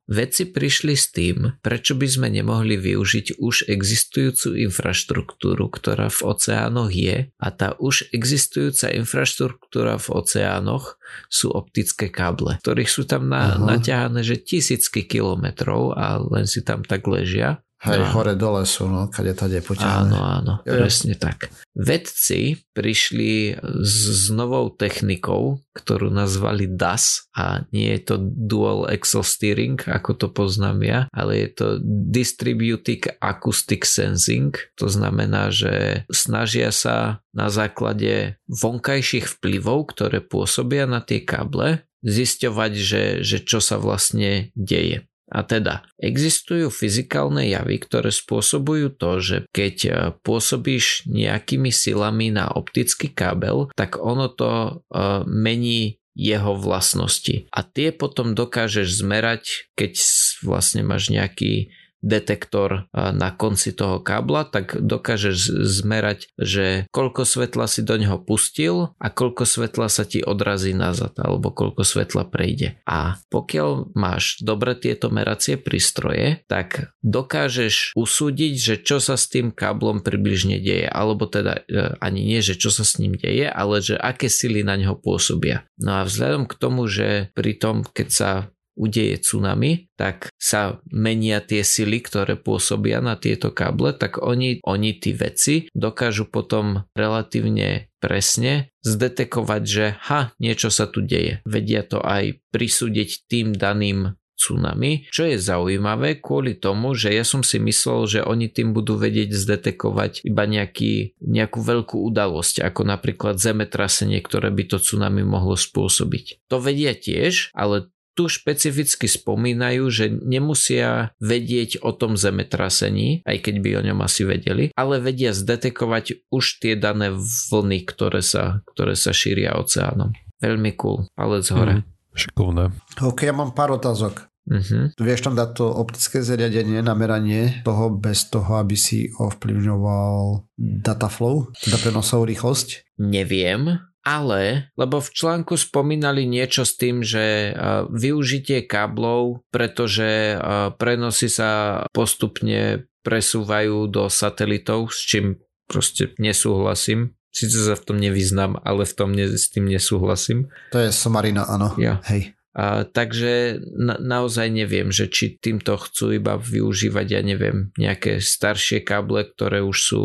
vedci 0.07 0.53
prišli 0.53 0.95
s 0.95 1.09
tým, 1.11 1.57
prečo 1.65 1.97
by 1.97 2.05
sme 2.05 2.29
nemohli 2.29 2.77
využiť 2.77 3.41
už 3.41 3.67
existujúcu 3.67 4.61
infraštruktúru, 4.69 5.73
ktorá 5.73 6.13
v 6.13 6.21
oceánoch 6.31 6.93
je. 6.93 7.33
A 7.41 7.49
tá 7.51 7.73
už 7.81 8.13
existujúca 8.13 8.93
infraštruktúra 8.93 9.97
v 9.97 10.09
oceánoch 10.15 11.01
sú 11.33 11.49
optické 11.51 12.13
káble, 12.13 12.61
ktorých 12.61 12.93
sú 12.93 13.03
tam 13.09 13.33
na, 13.33 13.57
naťahané 13.57 14.21
že 14.21 14.37
tisícky 14.37 15.09
kilometrov 15.09 15.97
a 15.97 16.21
len 16.21 16.45
si 16.45 16.61
tam 16.63 16.85
tak 16.85 17.03
ležia 17.09 17.65
Hej, 17.83 17.99
no. 17.99 18.15
hore 18.15 18.39
dole 18.39 18.63
sú, 18.63 18.87
no, 18.87 19.11
kade 19.11 19.35
tade 19.35 19.59
potiahne. 19.59 20.15
Áno, 20.15 20.19
áno, 20.23 20.53
jo, 20.63 20.79
presne 20.79 21.19
tak. 21.19 21.51
Vedci 21.75 22.63
prišli 22.79 23.59
s, 23.59 23.97
s 24.07 24.25
novou 24.31 24.71
technikou, 24.71 25.59
ktorú 25.75 26.15
nazvali 26.15 26.71
DAS 26.71 27.27
a 27.35 27.67
nie 27.75 27.91
je 27.99 28.01
to 28.07 28.15
Dual 28.23 28.87
Axle 28.87 29.27
Steering, 29.27 29.83
ako 29.83 30.15
to 30.15 30.27
poznám 30.31 30.79
ja, 30.87 31.01
ale 31.11 31.43
je 31.43 31.49
to 31.59 31.67
Distributed 31.83 33.19
Acoustic 33.19 33.83
Sensing. 33.83 34.55
To 34.79 34.87
znamená, 34.87 35.51
že 35.51 36.07
snažia 36.07 36.71
sa 36.71 37.19
na 37.35 37.51
základe 37.51 38.39
vonkajších 38.47 39.27
vplyvov, 39.27 39.91
ktoré 39.91 40.23
pôsobia 40.23 40.87
na 40.87 41.03
tie 41.03 41.19
káble, 41.19 41.83
zisťovať, 42.07 42.73
že, 42.79 43.05
že 43.27 43.39
čo 43.43 43.59
sa 43.59 43.79
vlastne 43.79 44.55
deje. 44.55 45.07
A 45.33 45.41
teda 45.41 45.89
existujú 45.97 46.69
fyzikálne 46.69 47.49
javy, 47.49 47.81
ktoré 47.81 48.13
spôsobujú 48.13 48.93
to, 48.93 49.11
že 49.25 49.37
keď 49.49 49.77
e, 49.83 49.91
pôsobíš 50.21 51.09
nejakými 51.09 51.73
silami 51.73 52.29
na 52.29 52.53
optický 52.53 53.09
kábel, 53.09 53.73
tak 53.73 53.97
ono 53.97 54.29
to 54.29 54.85
uh, 54.93 55.25
mení 55.25 56.03
jeho 56.13 56.53
vlastnosti. 56.61 57.49
A 57.49 57.65
tie 57.65 57.89
potom 57.91 58.37
dokážeš 58.37 59.01
zmerať, 59.01 59.73
keď 59.73 59.97
vlastne 60.45 60.85
máš 60.85 61.09
nejaký 61.09 61.73
detektor 62.03 62.91
na 62.93 63.31
konci 63.31 63.73
toho 63.73 64.03
kábla, 64.03 64.45
tak 64.45 64.77
dokážeš 64.77 65.63
zmerať, 65.63 66.29
že 66.37 66.91
koľko 66.91 67.23
svetla 67.23 67.71
si 67.71 67.87
do 67.87 67.95
neho 67.95 68.19
pustil 68.19 68.93
a 68.99 69.09
koľko 69.09 69.47
svetla 69.47 69.87
sa 69.87 70.03
ti 70.03 70.21
odrazí 70.21 70.75
nazad 70.75 71.15
alebo 71.23 71.55
koľko 71.55 71.87
svetla 71.87 72.29
prejde. 72.29 72.83
A 72.85 73.23
pokiaľ 73.31 73.95
máš 73.95 74.43
dobre 74.43 74.75
tieto 74.75 75.09
meracie 75.09 75.55
prístroje, 75.57 76.43
tak 76.51 76.93
dokážeš 77.07 77.95
usúdiť, 77.95 78.55
že 78.59 78.75
čo 78.83 78.99
sa 78.99 79.15
s 79.15 79.31
tým 79.31 79.55
káblom 79.55 80.03
približne 80.03 80.59
deje, 80.59 80.91
alebo 80.91 81.31
teda 81.31 81.63
e, 81.67 81.95
ani 82.03 82.27
nie, 82.27 82.43
že 82.43 82.59
čo 82.59 82.75
sa 82.75 82.83
s 82.83 82.99
ním 82.99 83.15
deje, 83.15 83.47
ale 83.47 83.79
že 83.79 83.95
aké 83.95 84.27
sily 84.27 84.67
na 84.67 84.75
neho 84.75 84.99
pôsobia. 84.99 85.65
No 85.79 86.03
a 86.03 86.07
vzhľadom 86.07 86.51
k 86.51 86.59
tomu, 86.59 86.91
že 86.91 87.31
pri 87.39 87.55
tom, 87.57 87.87
keď 87.87 88.09
sa 88.11 88.31
udeje 88.75 89.21
tsunami, 89.21 89.93
tak 89.97 90.33
sa 90.41 90.81
menia 90.89 91.45
tie 91.45 91.61
sily, 91.63 92.01
ktoré 92.01 92.41
pôsobia 92.41 93.05
na 93.05 93.21
tieto 93.21 93.53
káble, 93.53 93.93
tak 93.93 94.19
oni, 94.19 94.65
oni 94.65 94.91
tí 94.97 95.13
veci 95.13 95.69
dokážu 95.77 96.29
potom 96.29 96.89
relatívne 96.97 97.93
presne 98.03 98.75
zdetekovať, 98.83 99.63
že 99.63 99.85
ha, 100.11 100.35
niečo 100.43 100.73
sa 100.75 100.91
tu 100.91 101.05
deje. 101.05 101.45
Vedia 101.47 101.87
to 101.87 102.03
aj 102.03 102.43
prisúdiť 102.51 103.31
tým 103.31 103.55
daným 103.55 104.19
tsunami, 104.43 105.07
čo 105.15 105.23
je 105.31 105.39
zaujímavé 105.39 106.19
kvôli 106.19 106.59
tomu, 106.59 106.99
že 106.99 107.15
ja 107.15 107.23
som 107.23 107.47
si 107.47 107.63
myslel, 107.63 108.11
že 108.11 108.21
oni 108.27 108.51
tým 108.51 108.75
budú 108.75 108.99
vedieť 108.99 109.31
zdetekovať 109.31 110.27
iba 110.27 110.43
nejaký, 110.51 111.15
nejakú 111.23 111.63
veľkú 111.63 112.03
udalosť, 112.11 112.67
ako 112.67 112.83
napríklad 112.83 113.39
zemetrasenie, 113.39 114.19
ktoré 114.19 114.51
by 114.51 114.67
to 114.67 114.83
tsunami 114.83 115.23
mohlo 115.23 115.55
spôsobiť. 115.55 116.51
To 116.51 116.59
vedia 116.59 116.99
tiež, 116.99 117.55
ale 117.55 117.95
tu 118.13 118.29
špecificky 118.29 119.09
spomínajú, 119.09 119.85
že 119.89 120.13
nemusia 120.13 121.17
vedieť 121.19 121.81
o 121.81 121.97
tom 121.97 122.21
zemetrasení, 122.21 123.25
aj 123.25 123.37
keď 123.41 123.55
by 123.65 123.71
o 123.81 123.83
ňom 123.93 123.99
asi 124.05 124.23
vedeli, 124.29 124.65
ale 124.77 125.01
vedia 125.01 125.33
zdetekovať 125.33 126.29
už 126.29 126.45
tie 126.61 126.75
dané 126.77 127.13
vlny, 127.51 127.89
ktoré 127.89 128.21
sa, 128.21 128.61
ktoré 128.73 128.95
sa 128.97 129.17
šíria 129.17 129.57
oceánom. 129.57 130.13
Veľmi 130.43 130.75
cool, 130.77 131.09
palec 131.17 131.47
hore. 131.55 131.75
Mm, 131.81 131.85
šikovné. 132.13 132.65
OK, 133.01 133.25
ja 133.25 133.35
mám 133.35 133.57
pár 133.57 133.79
otázok. 133.79 134.33
Uh-huh. 134.43 134.91
Vieš 134.99 135.23
tam 135.23 135.39
dať 135.39 135.55
to 135.55 135.71
optické 135.71 136.19
zariadenie 136.19 136.83
na 136.83 136.99
meranie 136.99 137.63
toho 137.63 137.95
bez 137.95 138.27
toho, 138.27 138.59
aby 138.59 138.75
si 138.75 139.07
ovplyvňoval 139.15 140.51
dataflow, 140.83 141.55
teda 141.63 141.79
prenosovú 141.79 142.27
rýchlosť? 142.27 142.99
Neviem, 142.99 143.79
ale, 144.03 144.75
lebo 144.75 144.99
v 144.99 145.11
článku 145.15 145.55
spomínali 145.55 146.27
niečo 146.27 146.67
s 146.67 146.75
tým, 146.75 147.07
že 147.07 147.55
využitie 147.91 148.67
káblov, 148.67 149.47
pretože 149.55 150.39
prenosy 150.77 151.31
sa 151.31 151.83
postupne 151.95 152.87
presúvajú 153.03 153.91
do 153.91 154.07
satelitov, 154.07 154.95
s 154.95 155.03
čím 155.07 155.39
proste 155.67 156.15
nesúhlasím. 156.19 157.15
Sice 157.33 157.65
sa 157.65 157.75
v 157.79 157.85
tom 157.89 157.97
nevyznam, 157.97 158.61
ale 158.61 158.85
v 158.85 158.95
tom 158.95 159.11
ne, 159.11 159.25
s 159.25 159.49
tým 159.49 159.65
nesúhlasím. 159.65 160.53
To 160.71 160.79
je 160.83 160.93
somarina, 160.93 161.49
áno. 161.49 161.73
Ja. 161.81 162.05
Hej. 162.13 162.37
A, 162.53 162.85
takže 162.85 163.65
na, 163.73 163.97
naozaj 163.97 164.53
neviem, 164.53 164.93
že 164.93 165.09
či 165.09 165.41
týmto 165.41 165.81
chcú 165.81 166.13
iba 166.13 166.37
využívať, 166.37 167.07
ja 167.09 167.25
neviem, 167.25 167.73
nejaké 167.81 168.21
staršie 168.21 168.85
káble, 168.85 169.25
ktoré 169.33 169.65
už 169.65 169.79
sú 169.81 170.03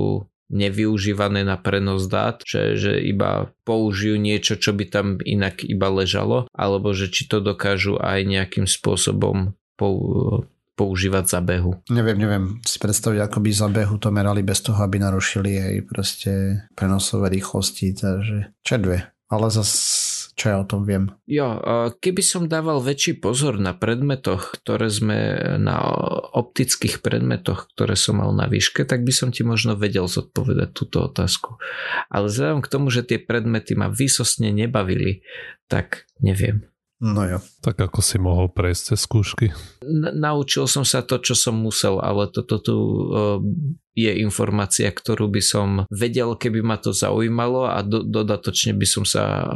nevyužívané 0.47 1.43
na 1.43 1.59
prenos 1.59 2.07
dát, 2.07 2.39
že, 2.47 2.79
že 2.79 2.93
iba 3.03 3.51
použijú 3.67 4.15
niečo, 4.15 4.55
čo 4.55 4.71
by 4.71 4.85
tam 4.87 5.07
inak 5.23 5.63
iba 5.67 5.91
ležalo, 5.91 6.47
alebo 6.55 6.95
že 6.95 7.11
či 7.11 7.27
to 7.27 7.43
dokážu 7.43 7.99
aj 7.99 8.23
nejakým 8.23 8.63
spôsobom 8.63 9.55
pou, 9.75 9.93
používať 10.77 11.25
za 11.27 11.39
behu. 11.43 11.81
Neviem, 11.91 12.17
neviem 12.21 12.45
si 12.63 12.77
predstaviť, 12.79 13.27
ako 13.27 13.37
by 13.43 13.49
za 13.51 13.67
behu 13.67 13.95
to 13.99 14.09
merali 14.13 14.45
bez 14.45 14.63
toho, 14.63 14.79
aby 14.85 15.01
narušili 15.01 15.51
aj 15.57 15.75
proste 15.89 16.31
prenosové 16.77 17.33
rýchlosti, 17.33 17.97
takže 17.97 18.53
čo 18.63 18.75
dve. 18.79 19.09
Ale 19.27 19.51
zase 19.51 20.16
čo 20.37 20.53
ja 20.53 20.61
o 20.61 20.69
tom 20.69 20.85
viem. 20.85 21.09
Jo, 21.25 21.57
keby 21.97 22.21
som 22.21 22.45
dával 22.45 22.77
väčší 22.77 23.17
pozor 23.17 23.57
na 23.57 23.73
predmetoch, 23.73 24.53
ktoré 24.61 24.85
sme 24.93 25.17
na 25.57 25.81
optických 26.37 27.01
predmetoch, 27.01 27.73
ktoré 27.73 27.97
som 27.97 28.21
mal 28.21 28.29
na 28.37 28.45
výške, 28.45 28.85
tak 28.85 29.01
by 29.01 29.09
som 29.09 29.33
ti 29.33 29.41
možno 29.41 29.73
vedel 29.73 30.05
zodpovedať 30.05 30.69
túto 30.77 31.09
otázku. 31.09 31.57
Ale 32.13 32.29
vzhľadom 32.29 32.61
k 32.61 32.69
tomu, 32.69 32.93
že 32.93 33.01
tie 33.01 33.17
predmety 33.17 33.73
ma 33.73 33.89
vysosne 33.89 34.53
nebavili, 34.53 35.25
tak 35.65 36.05
neviem. 36.21 36.69
No 36.97 37.25
jo. 37.29 37.37
Tak 37.61 37.77
ako 37.77 37.99
si 38.01 38.17
mohol 38.17 38.49
prejsť 38.49 38.93
cez 38.93 38.99
skúšky? 39.05 39.53
naučil 40.13 40.67
som 40.67 40.83
sa 40.83 41.01
to, 41.01 41.17
čo 41.21 41.33
som 41.33 41.55
musel, 41.55 42.03
ale 42.03 42.27
toto 42.27 42.59
tu 42.59 42.75
uh, 42.75 43.39
je 43.97 44.13
informácia, 44.21 44.91
ktorú 44.91 45.31
by 45.31 45.41
som 45.41 45.67
vedel, 45.89 46.37
keby 46.37 46.61
ma 46.61 46.77
to 46.77 46.93
zaujímalo 46.93 47.65
a 47.65 47.81
do, 47.81 48.05
dodatočne 48.05 48.77
by 48.77 48.85
som 48.85 49.03
sa 49.07 49.23
uh, 49.23 49.47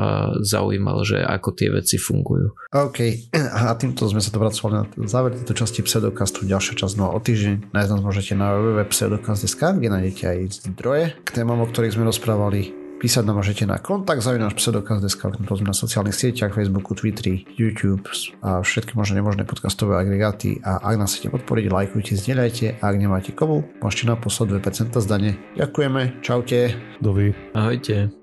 zaujímal, 0.41 1.05
že 1.05 1.21
ako 1.21 1.49
tie 1.53 1.69
veci 1.69 2.01
fungujú. 2.01 2.55
OK, 2.73 3.29
a 3.57 3.75
týmto 3.77 4.07
sme 4.09 4.23
sa 4.23 4.33
dopracovali 4.33 4.73
na 4.97 5.07
záver 5.09 5.37
tejto 5.37 5.53
časti 5.53 5.85
pseudokastu. 5.85 6.47
Ďalšia 6.47 6.79
časť 6.79 6.95
no 6.97 7.13
o 7.13 7.19
týždeň. 7.19 7.75
Nájsť 7.75 7.89
nás 7.91 8.01
môžete 8.01 8.33
na 8.33 8.55
www.pseudokast.sk, 8.57 9.61
kde 9.77 9.87
nájdete 9.91 10.23
aj 10.25 10.37
zdroje 10.73 11.05
k 11.21 11.29
témam, 11.29 11.61
o 11.61 11.67
ktorých 11.69 11.93
sme 11.93 12.07
rozprávali 12.07 12.80
Písať 13.01 13.25
nám 13.25 13.41
môžete 13.41 13.65
na 13.65 13.81
kontakt 13.81 14.21
zavináš 14.21 14.61
pseudokaz.sk, 14.61 15.41
na 15.41 15.73
sociálnych 15.73 16.13
sieťach, 16.13 16.53
Facebooku, 16.53 16.93
Twitteri, 16.93 17.49
YouTube 17.57 18.05
a 18.45 18.61
všetky 18.61 18.93
možné 18.93 19.25
nemožné 19.25 19.41
podcastové 19.41 19.97
agregáty 19.97 20.61
a 20.61 20.77
ak 20.85 21.01
nás 21.01 21.17
chcete 21.17 21.33
podporiť, 21.33 21.65
lajkujte, 21.73 22.13
zdieľajte 22.13 22.77
a 22.77 22.83
ak 22.85 22.95
nemáte 23.01 23.33
komu, 23.33 23.65
môžete 23.81 24.05
nám 24.05 24.21
poslať 24.21 24.61
2% 24.61 24.93
zdanie. 25.01 25.33
Ďakujeme, 25.57 26.21
čaute. 26.21 26.77
Dovi. 27.01 27.33
Ahojte. 27.57 28.20